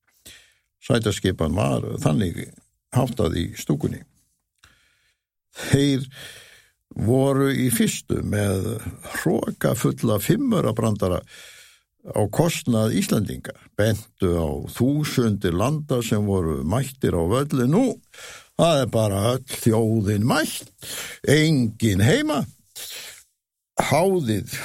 Sætaskipan 0.82 1.54
var 1.54 1.84
þannig 2.02 2.48
háttað 2.94 3.38
í 3.38 3.44
stúkunni. 3.58 4.02
Þeir 5.52 6.08
voru 6.92 7.48
í 7.54 7.68
fyrstu 7.72 8.20
með 8.26 8.66
hróka 9.14 9.76
fulla 9.78 10.18
fimmurabrandara 10.20 11.22
á 12.02 12.22
kostnað 12.34 12.96
Íslandinga, 12.98 13.54
bentu 13.78 14.34
á 14.34 14.48
þúsundir 14.74 15.54
landa 15.54 16.00
sem 16.02 16.24
voru 16.26 16.60
mættir 16.66 17.14
á 17.14 17.22
völlu 17.30 17.68
nú, 17.70 17.84
það 18.58 18.80
er 18.80 18.90
bara 18.90 19.20
öll 19.36 19.44
þjóðin 19.46 20.26
mætt, 20.26 20.72
engin 21.22 22.02
heima, 22.02 22.42
háðið 23.78 24.58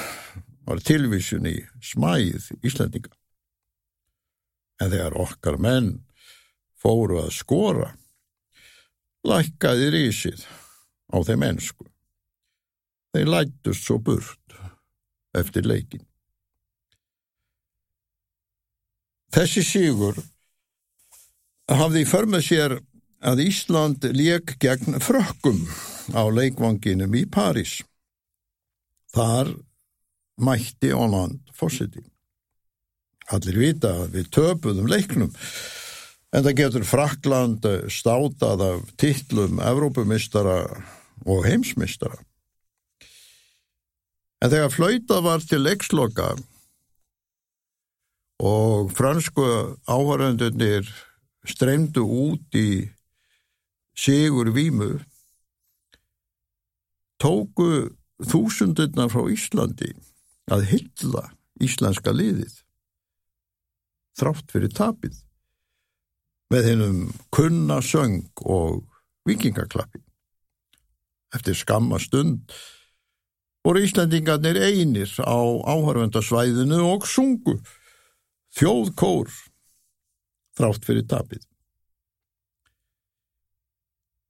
var 0.68 0.82
tilvísun 0.84 1.48
í 1.48 1.56
smæð 1.80 2.50
Íslandinga. 2.60 3.14
En 4.78 4.92
þegar 4.92 5.16
okkar 5.16 5.56
menn 5.56 5.94
fóru 6.78 7.22
að 7.22 7.32
skora, 7.38 7.88
lækkaði 9.26 9.88
rísið 9.94 10.44
á 11.08 11.16
þeim 11.24 11.46
ennsku. 11.48 11.88
Þeir 13.16 13.32
lættust 13.32 13.86
svo 13.88 13.96
burt 14.04 14.58
eftir 15.38 15.64
leikin. 15.66 16.04
Þessi 19.32 19.64
sígur 19.64 20.20
hafði 21.68 22.04
í 22.04 22.08
förmið 22.08 22.44
sér 22.44 22.74
að 23.24 23.42
Ísland 23.48 24.04
leik 24.12 24.54
gegn 24.60 25.00
frökkum 25.04 25.64
á 26.12 26.22
leikvanginum 26.28 27.16
í 27.16 27.24
París. 27.28 27.80
Þar 29.16 29.56
mætti 30.38 30.92
Óland 30.94 31.40
fórsiti. 31.54 32.02
Allir 33.28 33.58
vita 33.60 33.92
að 34.04 34.14
við 34.16 34.30
töpuðum 34.32 34.88
leiknum 34.88 35.32
en 36.32 36.44
það 36.44 36.58
getur 36.60 36.86
Frakland 36.88 37.66
státað 37.92 38.64
af 38.64 38.92
tillum 39.00 39.60
Evrópumistara 39.64 40.60
og 41.28 41.44
heimsmistara. 41.48 42.18
En 44.38 44.52
þegar 44.52 44.72
flöytað 44.72 45.24
var 45.26 45.42
til 45.42 45.64
leiksloka 45.64 46.28
og 48.38 48.92
fransku 48.94 49.44
áhöröndunir 49.90 50.86
streymdu 51.48 52.04
út 52.06 52.54
í 52.54 52.86
sigur 53.98 54.52
vímu, 54.54 55.00
tóku 57.18 57.88
þúsundurna 58.22 59.08
frá 59.10 59.26
Íslandi 59.32 59.90
að 60.52 60.66
hylla 60.72 61.24
íslenska 61.62 62.12
liðið, 62.14 62.52
þrátt 64.18 64.52
fyrir 64.52 64.72
tapið, 64.74 65.16
með 66.52 66.70
hennum 66.70 67.00
kunna 67.34 67.80
söng 67.84 68.28
og 68.44 68.84
vikingaklappi. 69.28 70.00
Eftir 71.36 71.58
skamma 71.58 71.98
stund 72.00 72.54
voru 73.66 73.82
Íslandingarnir 73.84 74.56
einir 74.64 75.10
á 75.20 75.36
áhörvendasvæðinu 75.68 76.78
og 76.88 77.04
sungu 77.04 77.58
þjóðkór 78.56 79.28
þrátt 80.56 80.88
fyrir 80.88 81.04
tapið. 81.10 81.44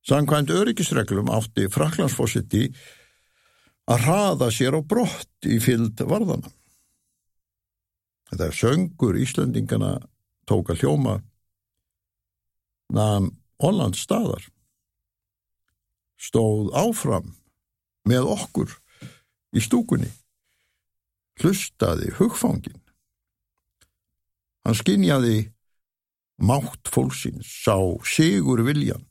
Sankvæmt 0.09 0.51
öryggisreglum 0.51 1.29
átti 1.31 1.69
Fraklandsfósiti 1.71 2.71
að 3.89 4.05
hraða 4.05 4.51
sér 4.53 4.77
á 4.77 4.81
brott 4.85 5.49
í 5.49 5.59
fylld 5.63 6.01
varðana. 6.05 6.51
Þegar 8.29 8.57
söngur 8.57 9.17
Íslandingana 9.17 9.95
tók 10.49 10.73
að 10.73 10.83
hljóma 10.85 11.15
naðan 12.93 13.31
Holland 13.63 13.97
staðar 13.99 14.45
stóð 16.19 16.73
áfram 16.77 17.33
með 18.09 18.29
okkur 18.35 18.75
í 19.57 19.63
stúkunni, 19.65 20.11
hlustaði 21.41 22.13
hugfangin. 22.19 22.81
Hann 24.67 24.77
skinjaði 24.77 25.49
mátt 26.45 26.91
fólksins, 26.93 27.49
sá 27.49 27.79
sigur 28.05 28.61
viljan 28.67 29.07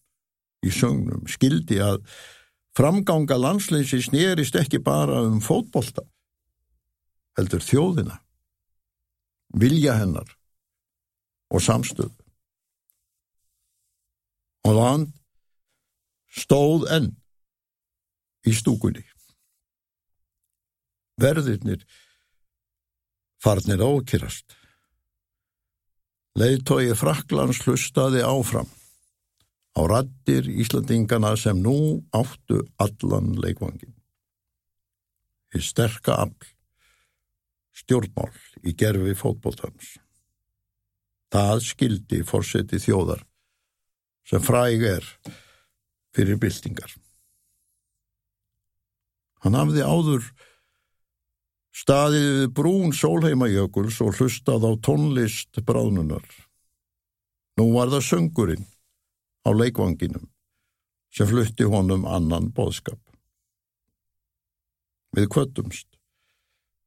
í 0.65 0.71
sögnum, 0.73 1.25
skildi 1.29 1.79
að 1.81 2.03
framganga 2.77 3.37
landsleysi 3.41 4.01
snerist 4.05 4.57
ekki 4.59 4.79
bara 4.85 5.23
um 5.25 5.39
fótbolta, 5.41 6.03
heldur 7.37 7.63
þjóðina, 7.65 8.19
vilja 9.57 9.97
hennar 9.97 10.29
og 11.49 11.63
samstöðu. 11.63 12.13
Og 14.67 14.75
land 14.75 15.13
stóð 16.27 16.85
enn 16.91 17.11
í 18.45 18.53
stúkunni. 18.53 19.05
Verðirnir 21.17 21.81
farnir 23.41 23.81
ákýrast. 23.81 24.53
Leðtói 26.37 26.91
Fraklands 26.99 27.63
hlustaði 27.65 28.21
áfram 28.27 28.69
á 29.77 29.81
rattir 29.85 30.49
Íslandingana 30.49 31.35
sem 31.37 31.59
nú 31.61 32.01
áttu 32.09 32.63
allan 32.81 33.35
leikvangin. 33.37 33.93
Í 35.53 35.61
sterka 35.61 36.17
afl, 36.25 36.49
stjórnmál 37.77 38.33
í 38.65 38.73
gerfi 38.73 39.13
fótbóltans. 39.15 39.97
Það 41.29 41.61
skildi 41.67 42.23
fórseti 42.25 42.79
þjóðar 42.81 43.21
sem 44.27 44.41
fræg 44.43 44.83
er 44.97 45.05
fyrir 46.15 46.39
byltingar. 46.41 46.89
Hann 49.45 49.55
hafði 49.55 49.83
áður 49.85 50.25
staðið 51.77 52.47
brún 52.57 52.95
sólheimajökuls 52.97 53.99
og 54.01 54.17
hlustað 54.17 54.65
á 54.65 54.71
tónlist 54.81 55.61
bráðnunar. 55.61 56.25
Nú 57.61 57.69
var 57.75 57.93
það 57.93 58.07
söngurinn 58.07 58.65
á 59.47 59.49
leikvanginum 59.55 60.27
sem 61.13 61.27
flutti 61.27 61.63
honum 61.63 62.05
annan 62.05 62.51
boðskap. 62.51 62.99
Við 65.15 65.29
kvötumst 65.31 65.87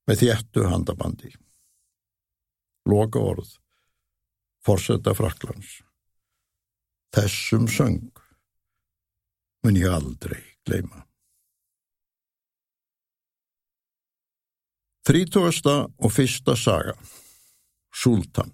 með 0.07 0.25
þjættu 0.25 0.67
handabandi. 0.69 1.33
Loka 2.91 3.21
orð, 3.21 3.57
forsetta 4.65 5.15
Fraklands. 5.17 5.81
Þessum 7.17 7.67
söng 7.67 8.11
mun 9.65 9.79
ég 9.81 9.91
aldrei 9.91 10.43
gleima. 10.69 11.07
Þrítugasta 15.09 15.89
og 15.89 16.13
fyrsta 16.13 16.55
saga 16.61 16.95
Sultan 17.91 18.53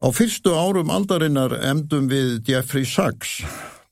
Á 0.00 0.08
fyrstu 0.16 0.54
árum 0.56 0.88
aldarinnar 0.88 1.52
emdum 1.60 2.06
við 2.08 2.38
Jeffrey 2.48 2.86
Sachs, 2.88 3.42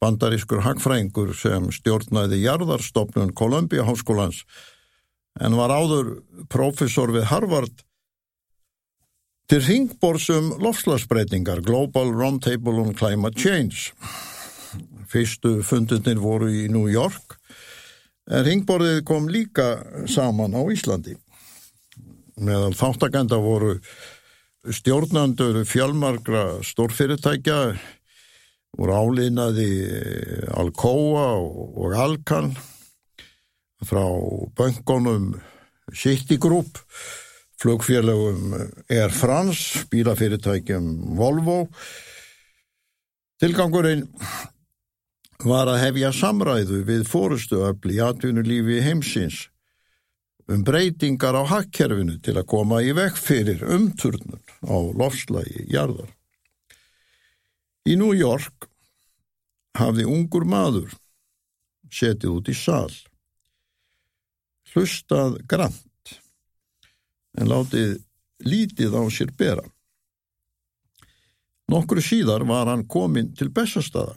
bandarískur 0.01 0.63
hagfrængur 0.65 1.35
sem 1.37 1.67
stjórnaði 1.69 2.39
jarðarstofnun 2.47 3.35
Columbia 3.37 3.85
Háskólans 3.85 4.41
en 5.37 5.59
var 5.61 5.69
áður 5.69 6.15
profesor 6.49 7.13
við 7.13 7.29
Harvard 7.29 7.85
til 9.53 9.61
ringborsum 9.67 10.55
lofslagsbreytingar 10.65 11.61
Global 11.69 12.09
Roundtable 12.17 12.81
on 12.81 12.97
Climate 12.97 13.37
Change. 13.37 13.93
Fyrstu 15.13 15.59
fundunir 15.61 16.25
voru 16.25 16.49
í 16.49 16.71
New 16.73 16.89
York 16.89 17.37
en 18.33 18.49
ringborðið 18.49 19.05
kom 19.05 19.29
líka 19.29 19.75
saman 20.09 20.57
á 20.57 20.65
Íslandi. 20.73 21.21
Meðal 22.41 22.73
þáttakenda 22.81 23.45
voru 23.45 23.77
stjórnandur 24.75 25.63
fjálmargra 25.69 26.61
stórfyrirtækja 26.67 27.59
voru 28.79 28.95
álinaði 28.95 29.69
Alcoa 30.59 31.29
og 31.39 31.95
Alcan 31.97 32.53
frá 33.87 34.05
böngunum 34.59 35.33
Citigroup, 35.95 36.79
flugfélagum 37.57 38.53
Air 38.93 39.11
France, 39.15 39.87
bílafyrirtækjum 39.89 41.17
Volvo. 41.17 41.63
Tilgangurinn 43.41 44.05
var 45.47 45.71
að 45.71 45.81
hefja 45.87 46.13
samræðu 46.13 46.83
við 46.85 47.07
fórustuöfli 47.09 47.97
í 47.97 48.03
atvinnulífi 48.05 48.83
heimsins 48.85 49.47
um 50.49 50.65
breytingar 50.65 51.37
á 51.37 51.45
hakkerfinu 51.45 52.17
til 52.25 52.39
að 52.41 52.49
koma 52.49 52.81
í 52.85 52.95
vekk 52.97 53.21
fyrir 53.21 53.65
umturnun 53.69 54.41
á 54.65 54.77
lofslagi 54.97 55.67
jarðar. 55.69 56.09
Í 57.89 57.97
New 58.01 58.15
York 58.17 58.69
hafði 59.79 60.09
ungur 60.09 60.49
maður 60.49 60.97
setið 61.93 62.33
út 62.33 62.49
í 62.53 62.57
sál, 62.57 62.93
hlustað 64.73 65.39
grant 65.49 66.17
en 67.39 67.49
látið 67.49 67.99
lítið 68.45 68.97
á 68.97 69.03
sér 69.13 69.33
bera. 69.37 69.65
Nokkru 71.69 72.01
síðar 72.01 72.47
var 72.49 72.71
hann 72.71 72.87
komin 72.89 73.35
til 73.37 73.51
Bessastada 73.53 74.17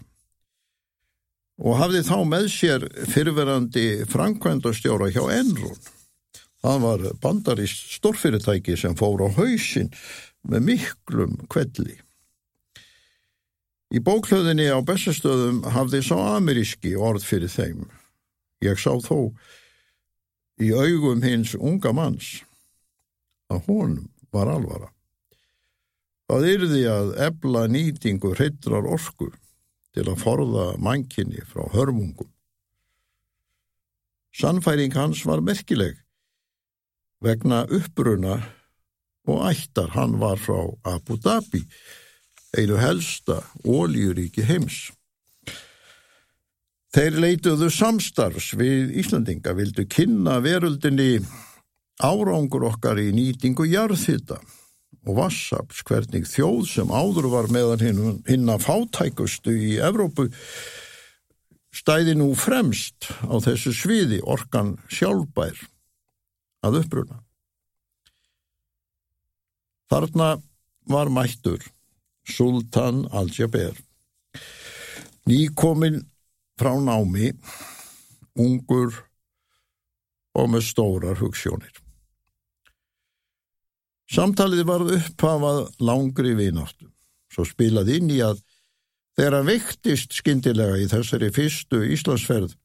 og 1.61 1.77
hafði 1.77 2.01
þá 2.07 2.17
með 2.25 2.45
sér 2.49 2.85
fyrverandi 3.11 4.05
framkvæmdastjóra 4.09 5.11
hjá 5.11 5.25
Enrún. 5.35 5.75
Það 6.61 6.83
var 6.85 7.05
bandarist 7.21 7.95
stórfyrirtæki 7.97 8.77
sem 8.77 8.93
fór 8.97 9.23
á 9.25 9.29
hausin 9.33 9.89
með 10.45 10.67
miklum 10.69 11.35
kvelli. 11.49 11.97
Í 13.91 13.99
bóklöðinni 13.99 14.69
á 14.71 14.79
bestastöðum 14.85 15.65
hafði 15.73 16.03
sá 16.05 16.15
ameríski 16.37 16.93
orð 16.95 17.25
fyrir 17.27 17.51
þeim. 17.51 17.89
Ég 18.63 18.77
sá 18.79 18.93
þó 19.03 19.33
í 20.61 20.69
augum 20.71 21.23
hins 21.25 21.55
unga 21.57 21.91
manns 21.97 22.39
að 23.51 23.65
honum 23.67 24.09
var 24.31 24.51
alvara. 24.53 24.91
Það 26.31 26.47
yrði 26.53 26.83
að 26.87 27.09
ebla 27.25 27.65
nýtingu 27.67 28.35
hreitrar 28.37 28.85
orku 28.87 29.27
til 29.91 30.05
að 30.07 30.21
forða 30.21 30.67
mankinni 30.79 31.41
frá 31.43 31.65
hörmungum. 31.73 32.29
Sannfæring 34.31 34.95
hans 34.95 35.25
var 35.27 35.43
merkileg 35.43 35.97
vegna 37.21 37.63
uppbruna 37.69 38.39
og 39.29 39.43
ættar 39.51 39.93
hann 39.95 40.17
var 40.21 40.39
frá 40.41 40.63
Abu 40.89 41.17
Dhabi, 41.21 41.61
einu 42.57 42.79
helsta 42.81 43.41
ólíuríki 43.63 44.43
heims. 44.47 44.89
Þeir 46.91 47.21
leituðu 47.23 47.69
samstarfs 47.71 48.51
við 48.59 48.91
Íslandinga, 48.99 49.53
vildu 49.55 49.85
kynna 49.87 50.41
veröldinni 50.43 51.21
árangur 52.03 52.65
okkar 52.67 52.99
í 52.99 53.11
nýtingu 53.15 53.69
jarðhita 53.69 54.41
og 55.07 55.17
vassaps 55.17 55.81
hvernig 55.87 56.27
þjóð 56.29 56.65
sem 56.69 56.91
áður 56.91 57.29
var 57.31 57.49
meðan 57.53 58.21
hinn 58.27 58.51
að 58.51 58.65
fátækustu 58.65 59.53
í 59.55 59.77
Evrópu 59.81 60.27
stæði 61.71 62.17
nú 62.19 62.33
fremst 62.35 63.07
á 63.23 63.39
þessu 63.41 63.73
sviði 63.73 64.19
orkan 64.27 64.75
sjálfbær 64.91 65.55
að 66.65 66.81
uppbruna. 66.81 67.19
Þarna 69.91 70.29
var 70.91 71.11
mættur 71.11 71.63
Sultan 72.27 73.03
Al-Jaber, 73.11 73.75
nýkominn 75.27 75.99
frá 76.59 76.75
námi, 76.77 77.31
ungur 78.39 78.93
og 80.37 80.51
með 80.53 80.67
stórar 80.69 81.19
hugssjónir. 81.19 81.73
Samtalið 84.11 84.63
varð 84.67 84.95
upphafað 84.97 85.61
langri 85.83 86.33
vináttu, 86.35 86.89
svo 87.31 87.45
spilaði 87.47 87.99
inn 87.99 88.11
í 88.11 88.19
að 88.23 88.41
hann 89.21 89.47
vektist 89.47 90.15
skindilega 90.17 90.79
í 90.81 90.87
þessari 90.91 91.29
fyrstu 91.35 91.83
Íslandsferð, 91.95 92.55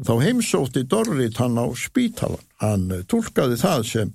þá 0.00 0.14
heimsótti 0.22 0.84
Dorrit 0.88 1.36
hann 1.40 1.58
á 1.60 1.66
spítalan. 1.76 2.42
Hann 2.62 2.88
tólkaði 3.10 3.58
það 3.60 3.84
sem 3.88 4.12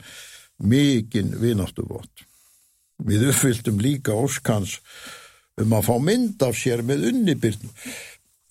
mikinn 0.58 1.36
vináttuvot. 1.42 2.26
Við 2.98 3.28
uppfylltum 3.30 3.82
líka 3.82 4.16
óskans 4.18 4.80
um 5.62 5.74
að 5.78 5.90
fá 5.90 5.96
mynd 6.02 6.42
af 6.46 6.58
sér 6.58 6.82
með 6.86 7.12
unnibyrnum 7.12 7.74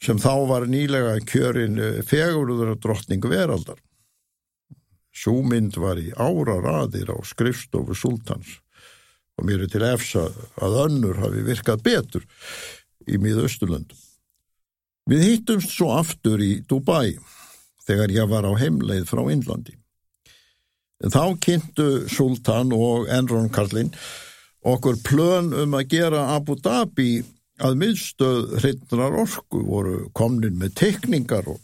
sem 0.03 0.21
þá 0.23 0.33
var 0.47 0.69
nýlega 0.71 1.17
kjörin 1.27 1.81
fegurður 2.07 2.77
drottning 2.79 3.25
veraldar. 3.27 3.79
Súmynd 5.17 5.79
var 5.81 5.99
í 5.99 6.13
ára 6.13 6.61
raðir 6.61 7.11
á 7.11 7.17
skrifstofu 7.25 7.97
sultans 7.97 8.59
og 9.37 9.49
mér 9.49 9.65
er 9.65 9.73
til 9.73 9.85
efsa 9.85 10.29
að 10.63 10.81
önnur 10.87 11.19
hafi 11.21 11.43
virkað 11.45 11.83
betur 11.85 12.27
í 13.09 13.19
miðausturlöndum. 13.21 14.06
Við 15.07 15.23
hýttumst 15.23 15.71
svo 15.71 15.93
aftur 15.95 16.43
í 16.43 16.61
Dubai 16.67 17.15
þegar 17.87 18.15
ég 18.15 18.31
var 18.31 18.47
á 18.47 18.53
heimleið 18.59 19.07
frá 19.07 19.23
Índlandi. 19.31 19.77
Þá 21.07 21.37
kynntu 21.45 21.89
Sultan 22.11 22.73
og 22.75 23.07
Enron 23.13 23.51
Karlin 23.53 23.93
okkur 24.67 24.99
plön 25.07 25.53
um 25.55 25.77
að 25.79 25.91
gera 25.93 26.25
Abu 26.35 26.57
Dhabi 26.59 27.21
að 27.63 27.77
miðstöð 27.81 28.57
hreitnar 28.61 29.15
orku 29.23 29.63
voru 29.65 30.09
komnin 30.17 30.59
með 30.59 30.75
tekningar 30.81 31.47
og 31.53 31.61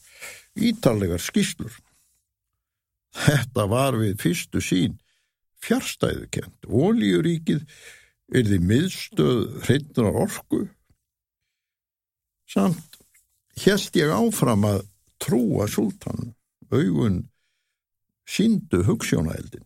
ítallegar 0.54 1.20
skýslur. 1.20 1.72
Þetta 3.12 3.66
var 3.68 3.98
við 4.00 4.20
fyrstu 4.22 4.62
sín 4.64 5.00
fjárstæðu 5.62 6.28
kent. 6.32 6.68
Ólíuríkið 6.68 7.66
er 8.32 8.46
því 8.48 8.60
miðstöð 8.70 9.42
hreitnar 9.66 10.16
orku. 10.24 10.64
Samt 12.48 12.91
held 13.60 13.98
ég 13.98 14.12
áfram 14.14 14.64
að 14.68 14.86
trúa 15.22 15.68
sultan, 15.70 16.32
augun 16.72 17.22
síndu 18.26 18.82
hugssjónaeldin. 18.86 19.64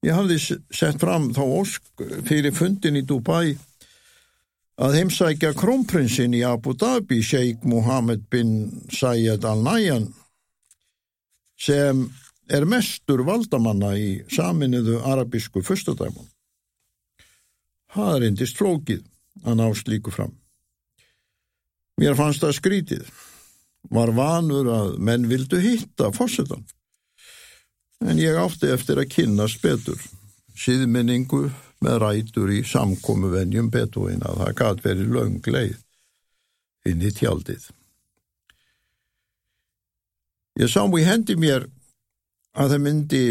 Ég 0.00 0.16
hafði 0.16 0.38
sett 0.72 1.00
fram 1.02 1.28
þá 1.36 1.42
ósk 1.44 2.04
fyrir 2.24 2.54
fundin 2.56 2.96
í 2.96 3.04
Dubai 3.04 3.52
að 4.80 4.96
heimsækja 4.96 5.52
krónprinsin 5.52 6.32
í 6.38 6.40
Abu 6.46 6.72
Dhabi, 6.72 7.20
Sheikh 7.20 7.66
Mohammed 7.68 8.24
bin 8.32 8.54
Zayed 8.88 9.44
al-Nayyan, 9.44 10.08
sem 11.60 12.06
er 12.48 12.64
mestur 12.64 13.20
valdamanna 13.28 13.92
í 14.00 14.22
saminuðu 14.32 15.02
arabísku 15.04 15.60
fyrstadæmun. 15.62 16.30
Það 17.92 18.14
er 18.16 18.26
endist 18.30 18.56
flókið 18.56 19.04
að 19.44 19.60
ná 19.60 19.66
slíku 19.76 20.14
fram. 20.14 20.32
Mér 22.00 22.16
fannst 22.16 22.40
það 22.40 22.56
skrítið. 22.56 23.08
Var 23.92 24.12
vanur 24.16 24.68
að 24.72 24.94
menn 25.04 25.26
vildu 25.28 25.60
hitta 25.60 26.10
fórsetan. 26.16 26.64
En 28.00 28.20
ég 28.20 28.38
átti 28.40 28.70
eftir 28.72 29.00
að 29.00 29.10
kynast 29.12 29.60
betur. 29.60 30.00
Síðminningu 30.56 31.50
með 31.84 31.98
rætur 32.00 32.52
í 32.52 32.62
samkomu 32.64 33.32
venjum 33.34 33.68
betuinn 33.72 34.24
að 34.24 34.40
það 34.42 34.56
gæti 34.60 34.86
verið 34.86 35.12
löng 35.16 35.50
leið 35.52 35.76
inn 36.88 37.04
í 37.04 37.12
tjaldið. 37.16 37.68
Ég 40.60 40.72
sá 40.72 40.82
mjög 40.88 41.08
hendi 41.08 41.36
mér 41.40 41.66
að 42.56 42.72
það 42.74 42.84
myndi 42.84 43.24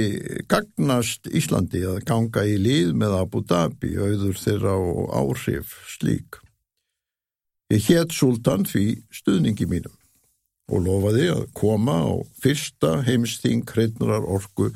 gagnast 0.49 1.27
Íslandi 1.35 1.81
að 1.85 2.03
ganga 2.07 2.45
í 2.47 2.55
líð 2.61 2.93
með 2.97 3.17
Abu 3.17 3.41
Dhabi, 3.45 3.95
auður 3.97 4.37
þeirra 4.39 4.77
og 4.77 5.09
áhrif 5.13 5.73
slík. 5.97 6.39
Ég 7.69 7.85
hétt 7.85 8.13
sultan 8.15 8.65
því 8.65 8.85
stuðningi 9.13 9.67
mínum 9.69 9.95
og 10.69 10.85
lofaði 10.85 11.27
að 11.33 11.43
koma 11.57 11.97
á 12.01 12.13
fyrsta 12.41 12.99
heimsting 13.05 13.65
hreitnurar 13.69 14.25
orku 14.25 14.71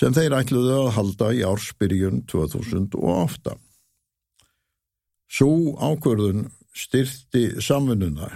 sem 0.00 0.14
þeir 0.16 0.38
ætluði 0.38 0.76
að 0.78 0.94
halda 0.96 1.28
í 1.36 1.42
ársbyrjun 1.44 2.22
2008. 2.30 3.56
Svo 5.30 5.76
ákvörðun 5.76 6.48
styrti 6.72 7.44
samfunnuna 7.60 8.30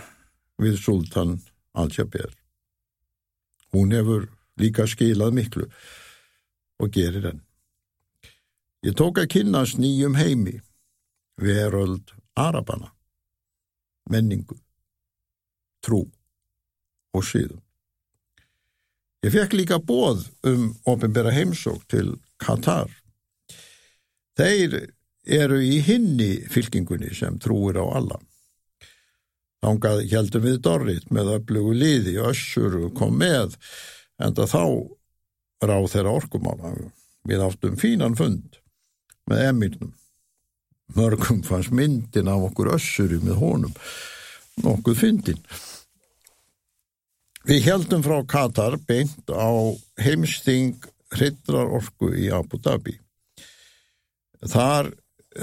við 0.61 0.77
sultan 0.81 1.39
Al-Jabir. 1.75 2.31
Hún 3.73 3.95
hefur 3.97 4.29
líka 4.61 4.87
skilað 4.87 5.35
miklu 5.41 5.67
og 6.81 6.93
gerir 6.95 7.31
henn. 7.31 7.41
Ég 8.85 8.93
tók 8.99 9.19
að 9.23 9.31
kynast 9.33 9.81
nýjum 9.81 10.19
heimi, 10.19 10.59
veröld 11.41 12.13
Arabana, 12.37 12.93
menningu, 14.11 14.57
trú 15.85 16.05
og 17.15 17.25
síðum. 17.25 17.61
Ég 19.25 19.33
fekk 19.33 19.57
líka 19.57 19.79
bóð 19.81 20.27
um 20.45 20.75
ofinbera 20.91 21.33
heimsók 21.33 21.87
til 21.89 22.19
Katar. 22.37 22.91
Þeir 24.37 24.75
eru 25.25 25.61
í 25.65 25.79
hinni 25.87 26.45
fylkingunni 26.53 27.15
sem 27.17 27.39
trúir 27.41 27.79
á 27.81 27.87
alla. 27.97 28.19
Þángað 29.65 30.03
heldum 30.11 30.45
við 30.45 30.59
Dorrit 30.61 31.07
með 31.09 31.31
öflugu 31.39 31.73
liði, 31.73 32.19
össur 32.21 32.77
kom 32.99 33.17
með, 33.23 33.57
en 34.21 34.37
þá 34.37 34.65
ráð 35.65 35.89
þeirra 35.95 36.17
orkumála. 36.19 36.75
Við 37.25 37.45
áttum 37.47 37.79
fínan 37.81 38.19
fund 38.19 38.59
með 39.31 39.47
Emilnum. 39.49 39.95
Mörgum 40.93 41.43
fannst 41.43 41.73
myndin 41.73 42.29
af 42.29 42.51
okkur 42.51 42.75
össuri 42.77 43.17
með 43.25 43.39
honum, 43.41 43.73
nokkuð 44.63 44.99
fyndin. 45.01 45.41
Við 47.49 47.65
heldum 47.69 48.05
frá 48.05 48.21
Katar 48.29 48.77
beint 48.89 49.33
á 49.33 49.49
heimsting 50.01 50.77
hryttrar 51.15 51.73
orku 51.79 52.13
í 52.17 52.31
Abu 52.33 52.61
Dhabi. 52.61 52.97
Þar 54.45 54.93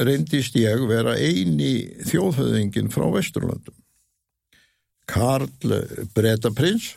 reyndist 0.06 0.56
ég 0.56 0.86
vera 0.90 1.18
eini 1.18 2.02
þjóðhauðingin 2.08 2.92
frá 2.94 3.08
Vesturlandum. 3.14 3.76
Karl 5.10 5.50
Bretaprins 6.16 6.94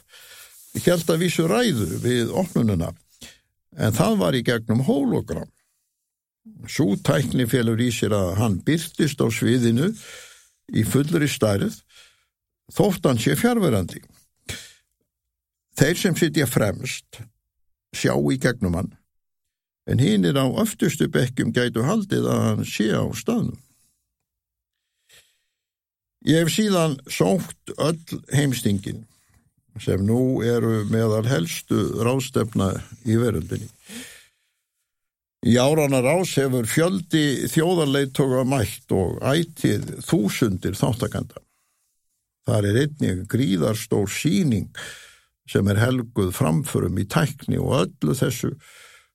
held 0.85 1.09
að 1.11 1.25
vísu 1.25 1.49
ræðu 1.51 1.99
við 2.03 2.31
opnununa 2.35 2.93
en 3.75 3.95
það 3.95 4.21
var 4.21 4.37
í 4.39 4.45
gegnum 4.47 4.85
hologram. 4.87 5.51
Svo 6.69 6.95
tækni 7.01 7.47
félur 7.49 7.81
í 7.81 7.89
sér 7.95 8.13
að 8.17 8.35
hann 8.41 8.59
byrtist 8.65 9.21
á 9.21 9.27
sviðinu 9.33 9.91
í 10.77 10.85
fullri 10.85 11.29
stærð 11.29 11.79
þótt 12.73 13.09
hann 13.09 13.21
sé 13.21 13.37
fjárverandi. 13.39 14.03
Þeir 15.75 15.97
sem 15.99 16.17
sitja 16.17 16.47
fremst 16.49 17.23
sjá 17.95 18.15
í 18.15 18.37
gegnum 18.41 18.77
hann, 18.79 18.93
en 19.89 20.03
hinn 20.03 20.27
er 20.29 20.39
á 20.39 20.47
öftustu 20.63 21.09
bekkjum 21.13 21.53
gætu 21.55 21.85
haldið 21.87 22.29
að 22.31 22.45
hann 22.49 22.65
sé 22.69 22.91
á 22.93 23.05
staðnum. 23.17 23.59
Ég 26.25 26.45
hef 26.45 26.55
síðan 26.55 26.97
sótt 27.13 27.75
öll 27.77 28.21
heimstingin 28.33 29.05
sem 29.83 30.01
nú 30.07 30.41
eru 30.47 30.85
meðal 30.89 31.27
helstu 31.29 31.83
rástefna 32.07 32.71
í 33.05 33.19
veröldinni. 33.21 33.69
Í 35.45 35.59
áranar 35.61 36.07
ás 36.09 36.31
hefur 36.41 36.65
fjöldi 36.65 37.45
þjóðarleittoga 37.53 38.47
mætt 38.49 38.93
og 38.97 39.19
ætið 39.21 39.99
þúsundir 40.07 40.79
þáttakanda. 40.79 41.43
Það 42.49 42.69
er 42.71 42.79
einnig 42.85 43.21
gríðarstór 43.29 44.09
síning 44.09 44.71
sem 45.49 45.69
er 45.69 45.83
helguð 45.83 46.33
framförum 46.33 46.97
í 46.97 47.05
tækni 47.05 47.61
og 47.61 47.77
öllu 47.83 48.17
þessu 48.17 48.55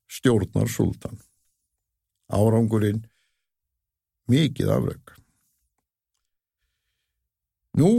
stjórnar 0.10 0.70
sultan. 0.70 1.18
Árangurinn 2.30 3.08
mikið 4.30 4.74
afreg. 4.78 5.16
Nú 7.80 7.92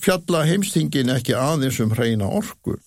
fjalla 0.00 0.46
heimstingin 0.48 1.12
ekki 1.12 1.36
aðeins 1.36 1.82
um 1.84 1.92
hreina 1.92 2.28
orku, 2.40 2.78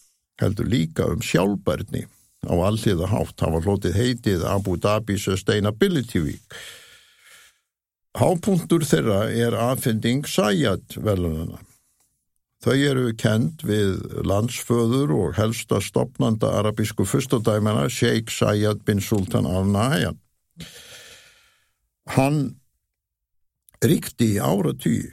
heldur 0.42 0.66
líka 0.66 1.06
um 1.14 1.22
sjálfbærni 1.22 2.08
á 2.48 2.54
allíða 2.56 3.10
hátt 3.12 3.42
hafa 3.44 3.64
hlotið 3.66 3.98
heitið 3.98 4.46
Abu 4.48 4.78
Dhabi 4.80 5.18
Sustainability 5.20 6.22
Week. 6.24 6.60
Hápunktur 8.20 8.86
þeirra 8.88 9.26
er 9.32 9.58
aðfending 9.58 10.28
Sayat 10.28 10.96
velunana. 10.98 11.60
Þau 12.60 12.76
eru 12.76 13.12
kend 13.16 13.62
við 13.64 14.02
landsföður 14.28 15.14
og 15.16 15.38
helsta 15.38 15.80
stopnanda 15.80 16.50
arabísku 16.60 17.06
fyrstadæmana 17.08 17.86
Sheikh 17.88 18.34
Sayyad 18.36 18.84
bin 18.88 19.00
Sultan 19.00 19.48
al-Nahayan. 19.48 20.18
Hann 22.18 22.42
ríkti 23.80 24.34
í 24.36 24.42
áratýi 24.44 25.08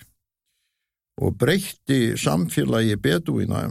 og 1.22 1.38
breytti 1.38 2.16
samfélagi 2.18 2.98
beduina 2.98 3.68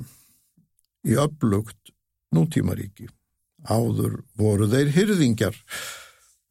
í 1.04 1.20
upplugt 1.20 1.92
nútímaríki. 2.32 3.10
Áður 3.66 4.20
voru 4.38 4.68
þeir 4.70 4.92
hyrðingjar 4.96 5.58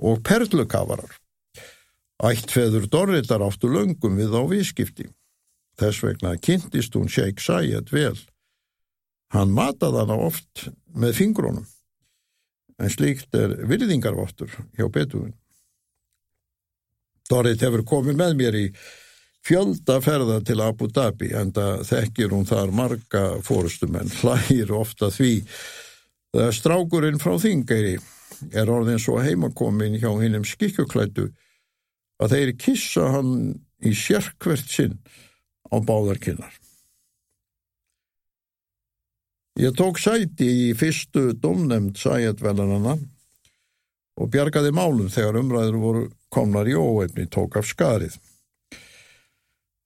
og 0.02 0.22
perlukafarar. 0.26 1.12
Ættfeður 2.24 2.88
Dorritar 2.90 3.42
áttu 3.44 3.70
löngum 3.70 4.16
við 4.18 4.34
á 4.34 4.42
vískipti. 4.50 5.08
Þess 5.78 6.02
vegna 6.04 6.36
kynntist 6.38 6.94
hún 6.94 7.10
Sheikh 7.10 7.42
Sayed 7.42 7.90
vel. 7.90 8.16
Hann 9.34 9.54
mataði 9.54 10.04
hana 10.04 10.18
oft 10.28 10.68
með 10.94 11.16
fingrónum, 11.18 11.64
en 12.78 12.92
slíkt 12.92 13.34
er 13.34 13.56
virðingarvottur 13.66 14.52
hjá 14.78 14.86
betuðin. 14.94 15.34
Dorrit 17.30 17.62
hefur 17.64 17.82
komið 17.88 18.20
með 18.20 18.36
mér 18.38 18.58
í 18.60 18.66
fjöldaferða 19.44 20.38
til 20.46 20.60
Abu 20.62 20.86
Dhabi, 20.92 21.32
en 21.34 21.50
það 21.56 21.82
þekkir 21.88 22.36
hún 22.36 22.46
þar 22.48 22.70
marga 22.76 23.24
fórustumenn, 23.44 24.12
hlægir 24.20 24.70
ofta 24.76 25.10
því 25.12 25.32
þegar 26.34 26.56
strákurinn 26.56 27.20
frá 27.22 27.36
Þingæri 27.38 27.94
er 28.58 28.70
orðin 28.70 28.98
svo 28.98 29.20
heimakomin 29.22 30.00
hjá 30.02 30.10
hinnum 30.18 30.46
skikkuklætu 30.46 31.28
að 32.22 32.34
þeir 32.34 32.52
kissa 32.58 33.06
hann 33.14 33.32
í 33.84 33.92
sérkvert 33.94 34.70
sinn 34.70 34.98
á 35.70 35.78
báðarkinnar. 35.78 36.52
Ég 39.62 39.74
tók 39.78 40.00
sæti 40.02 40.48
í 40.50 40.70
fyrstu 40.74 41.28
domnemnd 41.38 42.00
sæjatvelanana 42.00 42.96
og 44.18 44.30
bjargaði 44.30 44.72
málum 44.74 45.10
þegar 45.14 45.38
umræður 45.38 45.78
voru 45.82 46.04
komnar 46.34 46.66
í 46.66 46.74
óefni 46.74 47.28
tók 47.30 47.60
af 47.60 47.68
skarið. 47.70 48.16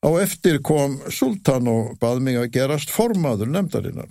Á 0.00 0.08
eftir 0.22 0.62
kom 0.64 0.96
sultan 1.12 1.68
og 1.68 1.98
bað 2.00 2.22
mig 2.24 2.40
að 2.40 2.52
gerast 2.56 2.92
formaður 2.94 3.52
nefndarinnar 3.52 4.08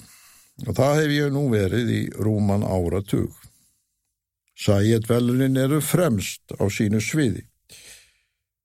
og 0.65 0.74
það 0.74 0.96
hef 1.02 1.13
ég 1.13 1.34
nú 1.36 1.43
verið 1.52 1.93
í 1.93 2.02
rúman 2.17 2.65
áratug. 2.65 3.36
Sæjatvelunin 4.58 5.60
eru 5.62 5.82
fremst 5.86 6.56
á 6.58 6.65
sínu 6.74 7.02
sviði. 7.04 7.46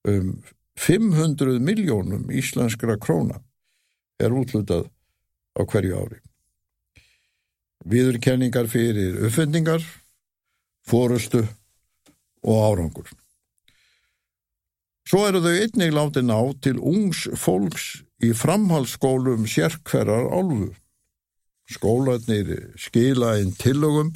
Um 0.09 0.41
500 0.81 1.61
miljónum 1.61 2.31
íslenskra 2.33 2.97
króna 2.99 3.43
er 4.19 4.33
útlutað 4.33 4.89
á 5.53 5.63
hverju 5.69 5.99
ári. 6.01 6.21
Viðurkenningar 7.85 8.71
fyrir 8.71 9.19
uppfendingar, 9.27 9.83
fórustu 10.87 11.43
og 12.43 12.63
árangur. 12.71 13.11
Svo 15.07 15.27
eru 15.29 15.43
þau 15.45 15.55
einnig 15.59 15.93
látið 15.93 16.29
ná 16.31 16.39
til 16.63 16.79
ungs 16.79 17.27
fólks 17.37 17.87
í 18.23 18.31
framhaldsskólum 18.39 19.49
sérkverðar 19.51 20.31
álfu. 20.31 20.71
Skólanir 21.73 22.73
skila 22.81 23.37
einn 23.39 23.55
tillögum 23.59 24.13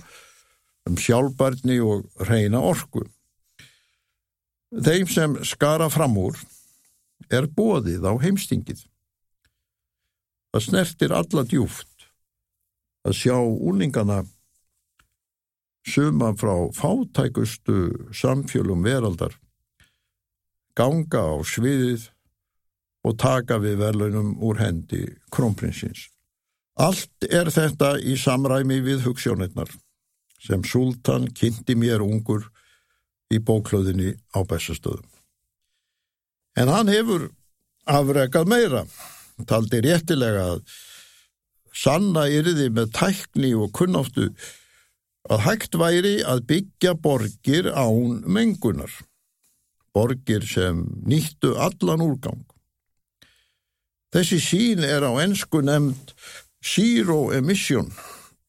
um 0.87 0.99
sjálfbarni 1.01 1.81
og 1.83 2.07
reyna 2.29 2.61
orku. 2.63 3.05
Þeim 4.71 5.09
sem 5.11 5.37
skara 5.47 5.89
fram 5.91 6.17
úr 6.21 6.39
er 7.33 7.49
bóðið 7.51 8.07
á 8.07 8.13
heimstingið. 8.23 8.85
Það 10.55 10.65
snertir 10.69 11.15
alla 11.15 11.45
djúft 11.47 12.09
að 13.07 13.19
sjá 13.19 13.37
úningana 13.39 14.23
suma 15.87 16.33
frá 16.35 16.55
fátækustu 16.75 18.11
samfjölum 18.15 18.83
veraldar, 18.83 19.37
ganga 20.75 21.23
á 21.23 21.37
sviðið 21.47 22.09
og 23.07 23.19
taka 23.23 23.61
við 23.63 23.79
verðlunum 23.85 24.35
úr 24.43 24.59
hendi 24.59 25.05
krónprinsins. 25.31 26.09
Allt 26.77 27.25
er 27.33 27.49
þetta 27.49 27.95
í 28.05 28.19
samræmi 28.21 28.83
við 28.85 29.07
hugssjónirnar 29.07 29.71
sem 30.45 30.65
Sultan 30.69 31.31
kynnti 31.33 31.75
mér 31.79 32.05
ungur 32.05 32.45
í 33.33 33.41
bóklöðinni 33.41 34.13
á 34.37 34.45
bestastöðum. 34.45 35.09
En 36.57 36.69
hann 36.73 36.93
hefur 36.93 37.31
afrekað 37.89 38.53
meira. 38.53 38.85
Taldi 39.49 39.81
réttilega 39.85 40.45
að 40.53 40.63
sanna 41.77 42.27
yrði 42.33 42.71
með 42.73 42.93
tækni 42.97 43.53
og 43.57 43.73
kunnáttu 43.77 44.31
að 45.33 45.43
hægt 45.49 45.77
væri 45.81 46.21
að 46.25 46.45
byggja 46.51 46.95
borgir 47.01 47.73
án 47.73 48.23
mengunar. 48.25 48.93
Borgir 49.97 50.45
sem 50.45 50.85
nýttu 51.09 51.57
allan 51.57 52.05
úrgang. 52.05 52.45
Þessi 54.13 54.39
sín 54.41 54.85
er 54.87 55.05
á 55.05 55.13
ennsku 55.25 55.61
nefnd 55.65 56.15
Zero 56.67 57.31
Emission, 57.33 57.93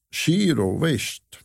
Zero 0.10 0.72
Waste. 0.82 1.44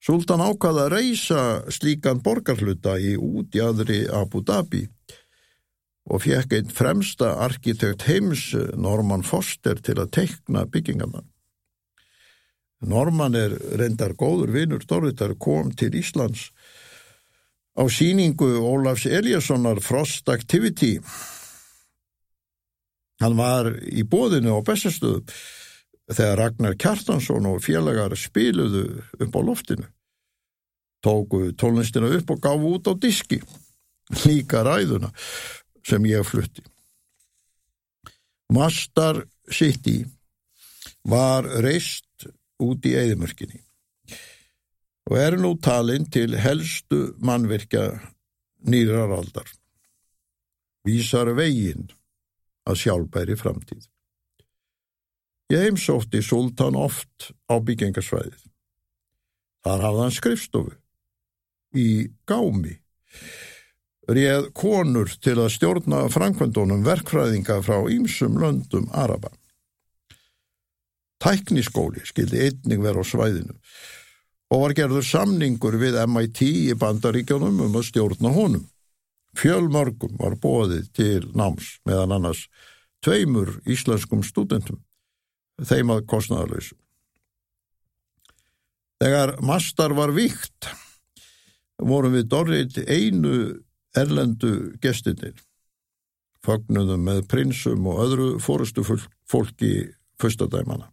Sultan 0.00 0.40
ákvaða 0.40 0.86
að 0.86 0.92
reysa 0.94 1.40
slíkan 1.74 2.22
borgarhluta 2.24 2.94
í 2.96 3.16
útjadri 3.20 4.06
Abu 4.08 4.40
Dhabi 4.46 4.86
og 6.06 6.22
fekk 6.22 6.54
einn 6.56 6.72
fremsta 6.72 7.34
arkitekt 7.42 8.06
heims, 8.06 8.52
Norman 8.78 9.26
Foster, 9.26 9.76
til 9.82 9.98
að 9.98 10.12
teikna 10.14 10.64
byggingarna. 10.70 11.24
Norman 12.86 13.34
er 13.34 13.56
reyndar 13.80 14.14
góður 14.16 14.54
vinnur 14.54 14.84
Dorritar 14.88 15.34
kom 15.40 15.72
til 15.74 15.96
Íslands 15.98 16.50
á 17.76 17.84
síningu 17.92 18.56
Ólafs 18.62 19.04
Eliassonar 19.04 19.82
Frost 19.84 20.28
Activity. 20.32 20.96
Hann 23.22 23.36
var 23.38 23.70
í 23.80 24.04
bóðinu 24.04 24.58
á 24.58 24.60
bestastöðum 24.66 25.24
þegar 26.12 26.38
Ragnar 26.40 26.76
Kjartansson 26.78 27.48
og 27.50 27.62
félagar 27.64 28.14
spiluðu 28.18 28.84
upp 29.18 29.38
á 29.38 29.40
loftinu. 29.42 29.86
Tóku 31.02 31.50
tónlistina 31.58 32.10
upp 32.18 32.30
og 32.34 32.42
gafu 32.42 32.72
út 32.76 32.90
á 32.90 32.94
diski, 32.98 33.40
líka 34.26 34.62
ræðuna 34.66 35.12
sem 35.86 36.06
ég 36.08 36.26
flutti. 36.26 36.64
Mastar 38.52 39.24
City 39.50 40.04
var 41.06 41.46
reist 41.62 42.28
út 42.62 42.86
í 42.86 42.94
eðimörkinni 42.98 43.62
og 45.06 45.18
er 45.18 45.36
nú 45.38 45.52
talinn 45.62 46.06
til 46.10 46.34
helstu 46.34 47.12
mannverkja 47.22 47.84
nýraraldar. 48.66 49.46
Vísar 50.86 51.30
veginn 51.38 51.86
að 52.66 52.80
sjálfbæri 52.82 53.36
framtíð. 53.38 53.86
Ég 55.52 55.62
heimsótti 55.62 56.22
Sultan 56.26 56.74
oft 56.78 57.30
á 57.46 57.54
byggengarsvæðið. 57.62 58.42
Þar 59.66 59.84
hafði 59.86 60.02
hann 60.02 60.16
skrifstofu 60.16 60.74
í 61.76 61.88
gámi 62.26 62.76
réð 64.06 64.52
konur 64.54 65.10
til 65.22 65.36
að 65.40 65.52
stjórna 65.56 66.04
framkvæmdunum 66.14 66.84
verkfræðinga 66.86 67.58
frá 67.66 67.80
ýmsum 67.90 68.38
löndum 68.38 68.86
Araba. 68.94 69.32
Tækniskóli 71.22 72.04
skildi 72.06 72.44
einning 72.46 72.82
vera 72.84 73.02
á 73.02 73.04
svæðinu 73.06 73.56
og 74.54 74.62
var 74.62 74.76
gerður 74.78 75.06
samningur 75.06 75.74
við 75.80 75.98
MIT 76.06 76.42
í 76.46 76.74
bandaríkjónum 76.78 77.64
um 77.66 77.78
að 77.80 77.88
stjórna 77.88 78.30
honum. 78.30 78.66
Fjölmörgum 79.36 80.16
var 80.16 80.38
bóðið 80.40 80.88
til 80.96 81.28
náms 81.36 81.76
meðan 81.84 82.14
annars 82.16 82.46
tveimur 83.04 83.58
íslenskum 83.68 84.24
studentum, 84.24 84.80
þeim 85.62 85.92
að 85.94 86.06
kostnæðalöysum. 86.10 86.78
Þegar 88.96 89.34
mastar 89.44 89.92
var 89.96 90.14
vikt, 90.16 90.70
vorum 91.76 92.16
við 92.16 92.30
dorrið 92.32 92.78
einu 92.88 93.36
erlendu 93.96 94.72
gestinir, 94.80 95.36
fagnuðum 96.44 97.04
með 97.04 97.22
prinsum 97.28 97.86
og 97.90 98.00
öðru 98.06 98.28
fórustu 98.40 98.84
fólki 98.86 99.72
fyrstadæmana. 100.22 100.88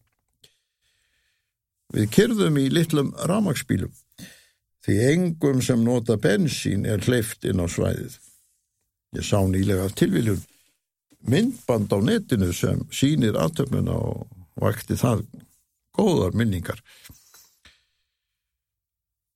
Við 1.93 2.10
kyrðum 2.12 2.58
í 2.60 2.67
litlum 2.73 3.13
ramagsbílum, 3.29 3.93
því 4.84 4.99
engum 5.13 5.62
sem 5.63 5.84
nota 5.86 6.17
bensín 6.19 6.88
er 6.89 7.03
hleyft 7.06 7.45
inn 7.47 7.62
á 7.63 7.67
svæðið. 7.71 8.17
Ég 9.13 9.26
sá 9.26 9.39
nýlega 9.45 9.89
tilviljun 9.93 10.41
myndband 11.30 11.93
á 11.93 11.97
netinu 12.04 12.52
sem 12.56 12.82
sínir 12.91 13.38
aðtöfnuna 13.39 13.95
og 13.95 14.28
vakti 14.60 14.97
það 14.99 15.23
góðar 15.93 16.36
minningar. 16.36 16.80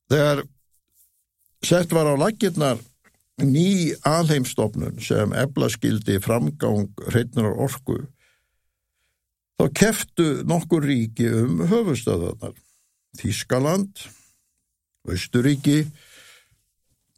Þegar 0.09 0.43
sett 1.63 1.93
var 1.93 2.09
á 2.09 2.15
lakirnar 2.17 2.81
ný 3.43 3.93
alheimstofnun 4.07 4.97
sem 5.03 5.33
eblaskildi 5.37 6.17
framgang 6.23 6.89
hreitnar 7.11 7.53
orku 7.53 7.99
þá 9.57 9.65
keftu 9.77 10.27
nokkur 10.47 10.85
ríki 10.85 11.27
um 11.43 11.61
höfustöðarnar 11.69 12.55
Þískaland 13.17 14.07
Östuríki 15.07 15.85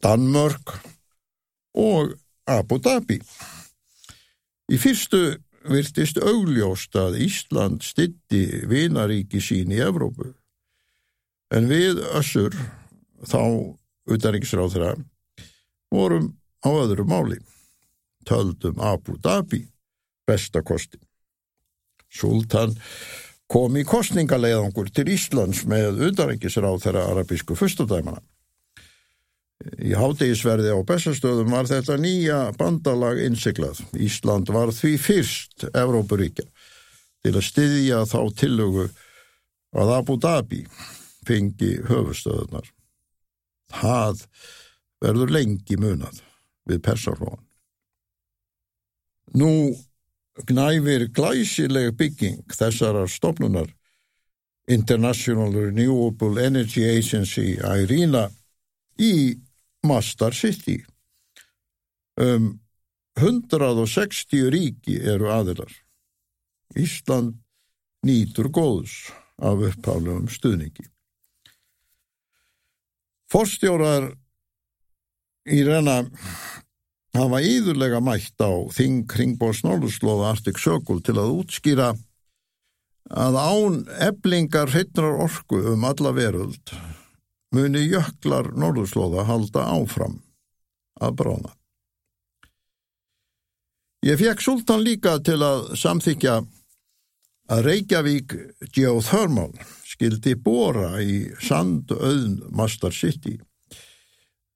Danmörk 0.04 0.76
og 1.76 2.14
Abu 2.50 2.80
Dhabi 2.82 3.20
Í 4.70 4.78
fyrstu 4.78 5.22
virtist 5.70 6.20
augljóst 6.22 6.94
að 6.96 7.18
Ísland 7.26 7.82
stitti 7.84 8.62
vinaríki 8.70 9.42
sín 9.42 9.72
í 9.74 9.80
Evrópu 9.82 10.30
en 11.50 11.66
við 11.70 11.98
össur 12.14 12.54
þá 13.26 13.42
utaríksráð 14.10 14.76
þeirra 14.76 14.92
vorum 15.90 16.30
á 16.62 16.70
öðru 16.70 17.06
máli. 17.08 17.38
Töldum 18.24 18.78
Abu 18.78 19.16
Dhabi 19.18 19.64
bestakosti. 20.28 21.00
Sultan 22.10 22.76
kom 23.50 23.76
í 23.78 23.84
kostningaleiðangur 23.86 24.90
til 24.94 25.08
Íslands 25.10 25.64
með 25.66 26.04
þeirra 26.84 27.06
arabísku 27.10 27.58
fyrstadæmana. 27.58 28.22
Í 29.60 29.92
hátegisverði 29.92 30.72
á 30.72 30.80
bestastöðum 30.88 31.52
var 31.52 31.68
þetta 31.68 31.98
nýja 32.00 32.38
bandalag 32.56 33.20
innsiklað. 33.26 33.82
Ísland 33.92 34.48
var 34.48 34.72
því 34.72 34.94
fyrst 35.00 35.66
Evrópuríkja 35.68 36.46
til 37.20 37.34
að 37.34 37.44
styðja 37.44 37.98
þá 38.08 38.20
tillögu 38.40 38.86
að 39.76 39.92
Abu 39.98 40.16
Dhabi 40.16 40.62
fengi 41.28 41.74
höfustöðunar. 41.90 42.70
Það 43.70 44.24
verður 45.04 45.34
lengi 45.36 45.76
munað 45.80 46.22
við 46.68 46.80
persarflóan. 46.86 47.44
Nú 49.36 49.52
gnæfir 50.48 51.06
glæsileg 51.14 51.92
bygging 52.00 52.48
þessara 52.56 53.04
stofnunar 53.08 53.68
International 54.70 55.52
Renewable 55.52 56.40
Energy 56.42 56.82
Agency 56.88 57.58
IRENA 57.60 58.28
í 59.00 59.12
Mastar 59.86 60.34
City. 60.36 60.80
Um 62.20 62.60
160 63.20 64.50
ríki 64.52 64.96
eru 65.00 65.30
aðilar. 65.32 65.72
Ísland 66.78 67.36
nýtur 68.06 68.48
góðs 68.54 69.10
af 69.40 69.60
uppháluðum 69.70 70.28
stuðningi. 70.30 70.86
Forstjórar 73.30 74.10
í 75.50 75.60
reyna 75.66 76.02
hafa 77.16 77.40
íðurlega 77.42 78.00
mætt 78.02 78.38
á 78.42 78.50
þing 78.74 79.04
kringbóðs 79.10 79.64
Norðurslóða 79.66 80.30
Arctic 80.34 80.60
Circle 80.62 81.02
til 81.04 81.18
að 81.18 81.34
útskýra 81.40 81.90
að 83.10 83.38
án 83.38 83.78
eblingar 84.06 84.70
hreitnar 84.70 85.18
orku 85.26 85.58
um 85.72 85.86
alla 85.88 86.12
veröld 86.14 86.74
muni 87.54 87.82
jöklar 87.88 88.52
Norðurslóða 88.54 89.26
halda 89.28 89.66
áfram 89.74 90.20
að 91.00 91.16
brána. 91.20 91.52
Ég 94.06 94.16
fekk 94.20 94.40
sultan 94.40 94.84
líka 94.84 95.18
til 95.24 95.40
að 95.44 95.74
samþykja 95.76 96.38
að 97.50 97.62
Reykjavík 97.66 98.34
Geothermal 98.72 99.52
skildi 99.84 100.36
bóra 100.40 100.94
í 101.02 101.26
sandauðn 101.42 102.40
Master 102.56 102.94
City 102.94 103.36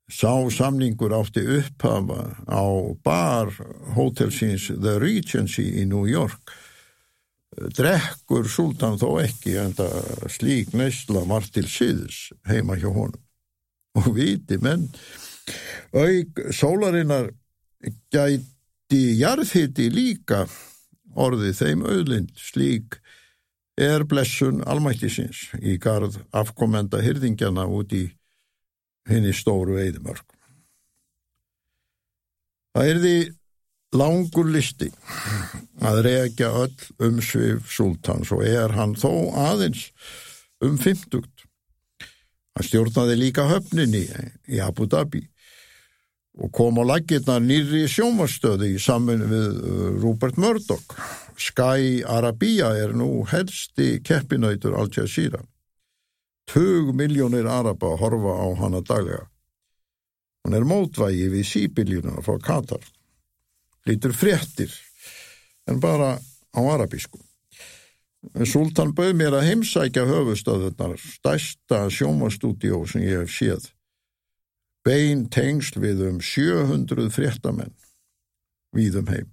Sá 0.04 0.50
samningur 0.52 1.14
átti 1.16 1.40
upphafa 1.40 2.36
á 2.44 2.64
bar 3.02 3.48
hótelsins 3.96 4.68
The 4.68 4.98
Regency 5.00 5.64
í 5.80 5.86
New 5.88 6.04
York. 6.04 6.52
Drekkur 7.54 8.48
Sultan 8.50 8.98
þó 8.98 9.20
ekki 9.22 9.54
en 9.62 9.74
það 9.76 10.26
slík 10.32 10.74
neysla 10.74 11.22
var 11.28 11.46
til 11.54 11.66
síðs 11.70 12.32
heima 12.48 12.76
hjá 12.80 12.88
honum. 12.90 13.20
Og 13.94 14.08
viti 14.16 14.58
menn, 14.58 14.88
auk 15.94 16.40
sólarinnar 16.50 17.28
gæti 18.10 19.02
jarðhitti 19.20 19.86
líka 19.92 20.48
orðið 21.14 21.60
þeim 21.60 21.84
auðlind 21.86 22.32
slík 22.34 22.98
er 23.78 24.02
blessun 24.06 24.62
almættisins 24.66 25.46
í 25.62 25.76
garð 25.82 26.18
afkomenda 26.34 26.98
hyrðingjana 27.02 27.68
út 27.70 27.94
í 27.94 28.04
henni 29.10 29.34
stóru 29.34 29.78
eðimörk. 29.78 30.26
Það 32.74 32.90
er 32.90 33.00
því 33.04 33.16
langur 33.94 34.50
listi 34.50 34.90
að 35.84 36.00
reykja 36.06 36.50
öll 36.64 37.08
umsvið 37.08 37.60
sultans 37.68 38.32
og 38.34 38.44
er 38.46 38.74
hann 38.78 38.94
þó 38.96 39.10
aðeins 39.50 39.90
um 40.64 40.78
fymtugt. 40.80 41.44
Hann 42.54 42.66
stjórnaði 42.68 43.18
líka 43.18 43.48
höfninni 43.50 44.04
í 44.46 44.60
Abu 44.62 44.86
Dhabi 44.86 45.24
og 46.34 46.50
kom 46.54 46.80
á 46.82 46.84
laggirna 46.86 47.38
nýri 47.42 47.84
sjómastöði 47.90 48.72
í 48.74 48.80
saman 48.82 49.22
við 49.30 49.58
uh, 49.58 49.90
Rupert 50.02 50.38
Murdoch. 50.40 50.96
Sky 51.38 52.00
Arabia 52.06 52.72
er 52.78 52.94
nú 52.94 53.22
helsti 53.30 54.00
keppinautur 54.02 54.74
Al 54.78 54.90
Jazeera. 54.90 55.42
Tug 56.50 56.90
miljónir 56.94 57.46
Araba 57.46 57.94
horfa 58.00 58.34
á 58.34 58.46
hana 58.58 58.82
daglega. 58.82 59.28
Hún 60.44 60.58
er 60.58 60.66
mótvægi 60.68 61.30
við 61.32 61.46
síbiljuna 61.48 62.18
frá 62.22 62.36
Katar. 62.42 62.82
Lítur 63.86 64.12
fréttir 64.16 64.72
en 65.70 65.80
bara 65.80 66.16
á 66.54 66.60
arabísku. 66.60 67.20
Sultan 68.48 68.94
bauð 68.96 69.16
mér 69.18 69.36
að 69.36 69.48
heimsækja 69.50 70.06
höfustöðunar 70.08 70.96
stærsta 71.00 71.84
sjómastúdíó 71.92 72.84
sem 72.88 73.04
ég 73.04 73.24
hef 73.24 73.32
séð 73.34 73.72
bein 74.84 75.24
tengsl 75.32 75.80
við 75.80 76.02
um 76.10 76.20
700 76.20 77.08
fréttamenn 77.12 77.72
víðum 78.76 79.08
heim. 79.08 79.30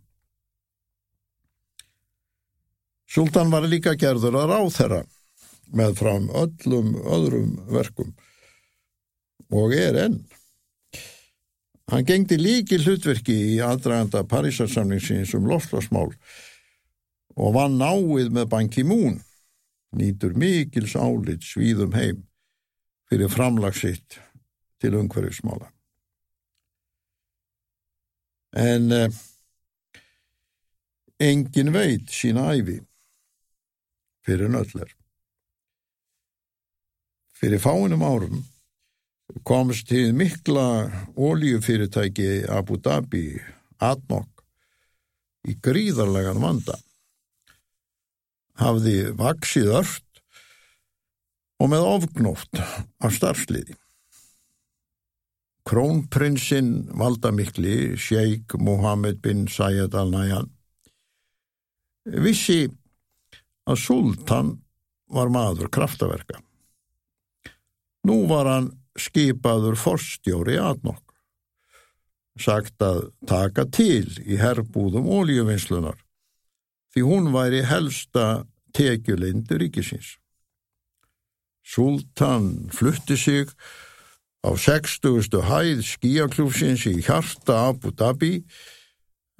Sultan 3.11 3.51
var 3.51 3.67
líka 3.67 3.97
gerður 3.99 4.37
að 4.39 4.53
ráð 4.53 4.69
þeirra 4.77 5.01
með 5.75 5.97
fram 5.99 6.29
öllum 6.43 6.93
öðrum 7.01 7.51
verkum 7.71 8.13
og 9.51 9.75
er 9.75 9.99
enn. 10.05 10.21
Hann 11.91 12.05
gengdi 12.07 12.37
líki 12.39 12.77
hlutverki 12.79 13.33
í 13.51 13.55
aðdraganda 13.67 14.21
Parísarsamningsins 14.31 15.33
um 15.35 15.49
lofslagsmál 15.49 16.13
og 17.35 17.49
var 17.57 17.67
náið 17.67 18.29
með 18.31 18.45
Banki 18.53 18.85
Mún, 18.87 19.17
nýtur 19.99 20.37
mikils 20.39 20.95
álit 20.95 21.43
svíðum 21.43 21.91
heim 21.97 22.21
fyrir 23.11 23.27
framlagsitt 23.33 24.21
til 24.79 24.95
umhverfismála. 25.01 25.67
En 28.55 28.87
eh, 28.95 29.19
engin 31.19 31.73
veit 31.75 32.07
sína 32.07 32.53
æfi 32.55 32.77
fyrir 34.23 34.47
nöllar. 34.47 34.95
Fyrir 37.35 37.59
fáinum 37.59 38.07
árum 38.07 38.39
komst 39.47 39.87
til 39.89 40.13
mikla 40.17 40.89
óljufyrirtæki 41.17 42.45
Abu 42.51 42.77
Dhabi, 42.77 43.39
Adnok, 43.81 44.43
í 45.47 45.55
gríðarlegan 45.57 46.41
vanda. 46.41 46.77
Hafði 48.61 49.11
vaksið 49.17 49.71
ört 49.79 50.21
og 51.61 51.71
með 51.71 51.87
ofgnótt 51.87 52.61
af 52.61 53.15
starfsliði. 53.15 53.77
Krónprinsinn 55.67 56.89
valdamikli, 56.97 57.95
Sheikh 57.97 58.57
Mohammed 58.57 59.21
bin 59.21 59.45
Zayed 59.47 59.93
al-Nayyan, 59.95 60.49
vissi 62.25 62.65
að 63.69 63.77
sultan 63.77 64.55
var 65.11 65.29
maður 65.29 65.69
kraftaverka. 65.69 66.41
Nú 68.09 68.23
var 68.29 68.49
hann 68.49 68.71
skipaður 68.99 69.77
forstjóri 69.79 70.57
aðnokk, 70.61 71.03
sagt 72.39 72.81
að 72.83 73.11
taka 73.27 73.67
til 73.67 74.07
í 74.23 74.39
herbúðum 74.39 75.07
ólíuvinslunar, 75.11 75.99
því 76.91 77.05
hún 77.07 77.29
væri 77.35 77.63
helsta 77.67 78.45
tekjulindur 78.75 79.61
ríkisins. 79.61 80.17
Sultan 81.61 82.69
flutti 82.73 83.15
sig 83.17 83.51
á 84.43 84.49
60. 84.57 85.29
hæð 85.45 85.83
skíaklúfsins 85.85 86.87
í 86.89 86.97
hjarta 87.05 87.69
Abu 87.69 87.91
Dhabi 87.93 88.41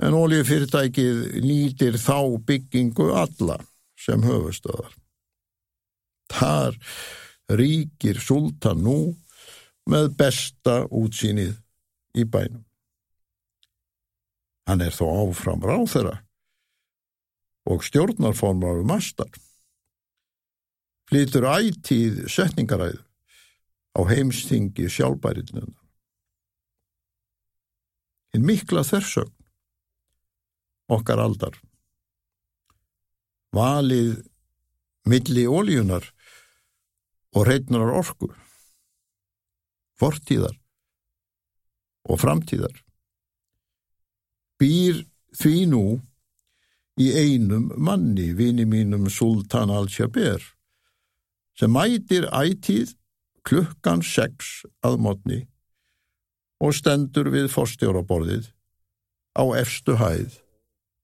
en 0.02 0.18
oljufyrirtækið 0.18 1.42
nýtir 1.46 1.98
þá 2.02 2.38
byggingu 2.46 3.10
alla 3.18 3.58
sem 4.00 4.22
höfustöðar. 4.26 4.94
Þar 6.32 6.78
ríkir 7.52 8.22
sultan 8.22 8.86
nú 8.86 9.00
með 9.90 10.12
besta 10.18 10.82
útsýnið 10.88 11.56
í 12.18 12.26
bænum. 12.28 12.66
Hann 14.68 14.84
er 14.86 14.94
þó 14.94 15.08
áfram 15.24 15.64
ráð 15.66 15.88
þeirra 15.96 16.18
og 17.72 17.86
stjórnarformar 17.86 18.82
um 18.82 18.94
astar. 18.94 19.32
Flytur 21.10 21.48
ætíð 21.50 22.26
setningaræðu 22.32 23.02
á 23.98 24.02
heimstingi 24.08 24.88
sjálfbæriðnuna. 24.88 25.76
Hinn 28.32 28.48
mikla 28.48 28.86
þersögn 28.88 29.36
okkar 30.92 31.20
aldar. 31.24 31.58
Valið 33.52 34.22
milli 35.08 35.44
ólíunar 35.48 36.06
og 37.36 37.48
reytnar 37.48 37.92
orku, 37.96 38.32
fortíðar 40.02 40.56
og 42.10 42.22
framtíðar. 42.22 42.74
Býr 44.62 45.04
því 45.38 45.58
nú 45.70 45.86
í 47.02 47.12
einum 47.14 47.70
manni, 47.78 48.32
vini 48.38 48.66
mínum 48.66 49.08
Sultan 49.10 49.72
al-Shaber, 49.74 50.42
sem 51.58 51.72
mætir 51.72 52.28
ætíð 52.30 52.96
klukkan 53.48 54.04
sex 54.06 54.62
að 54.86 55.00
mótni 55.02 55.40
og 56.62 56.76
stendur 56.78 57.32
við 57.34 57.50
forstjóraborðið 57.54 58.52
á 59.34 59.44
efstu 59.58 59.98
hæð 59.98 60.38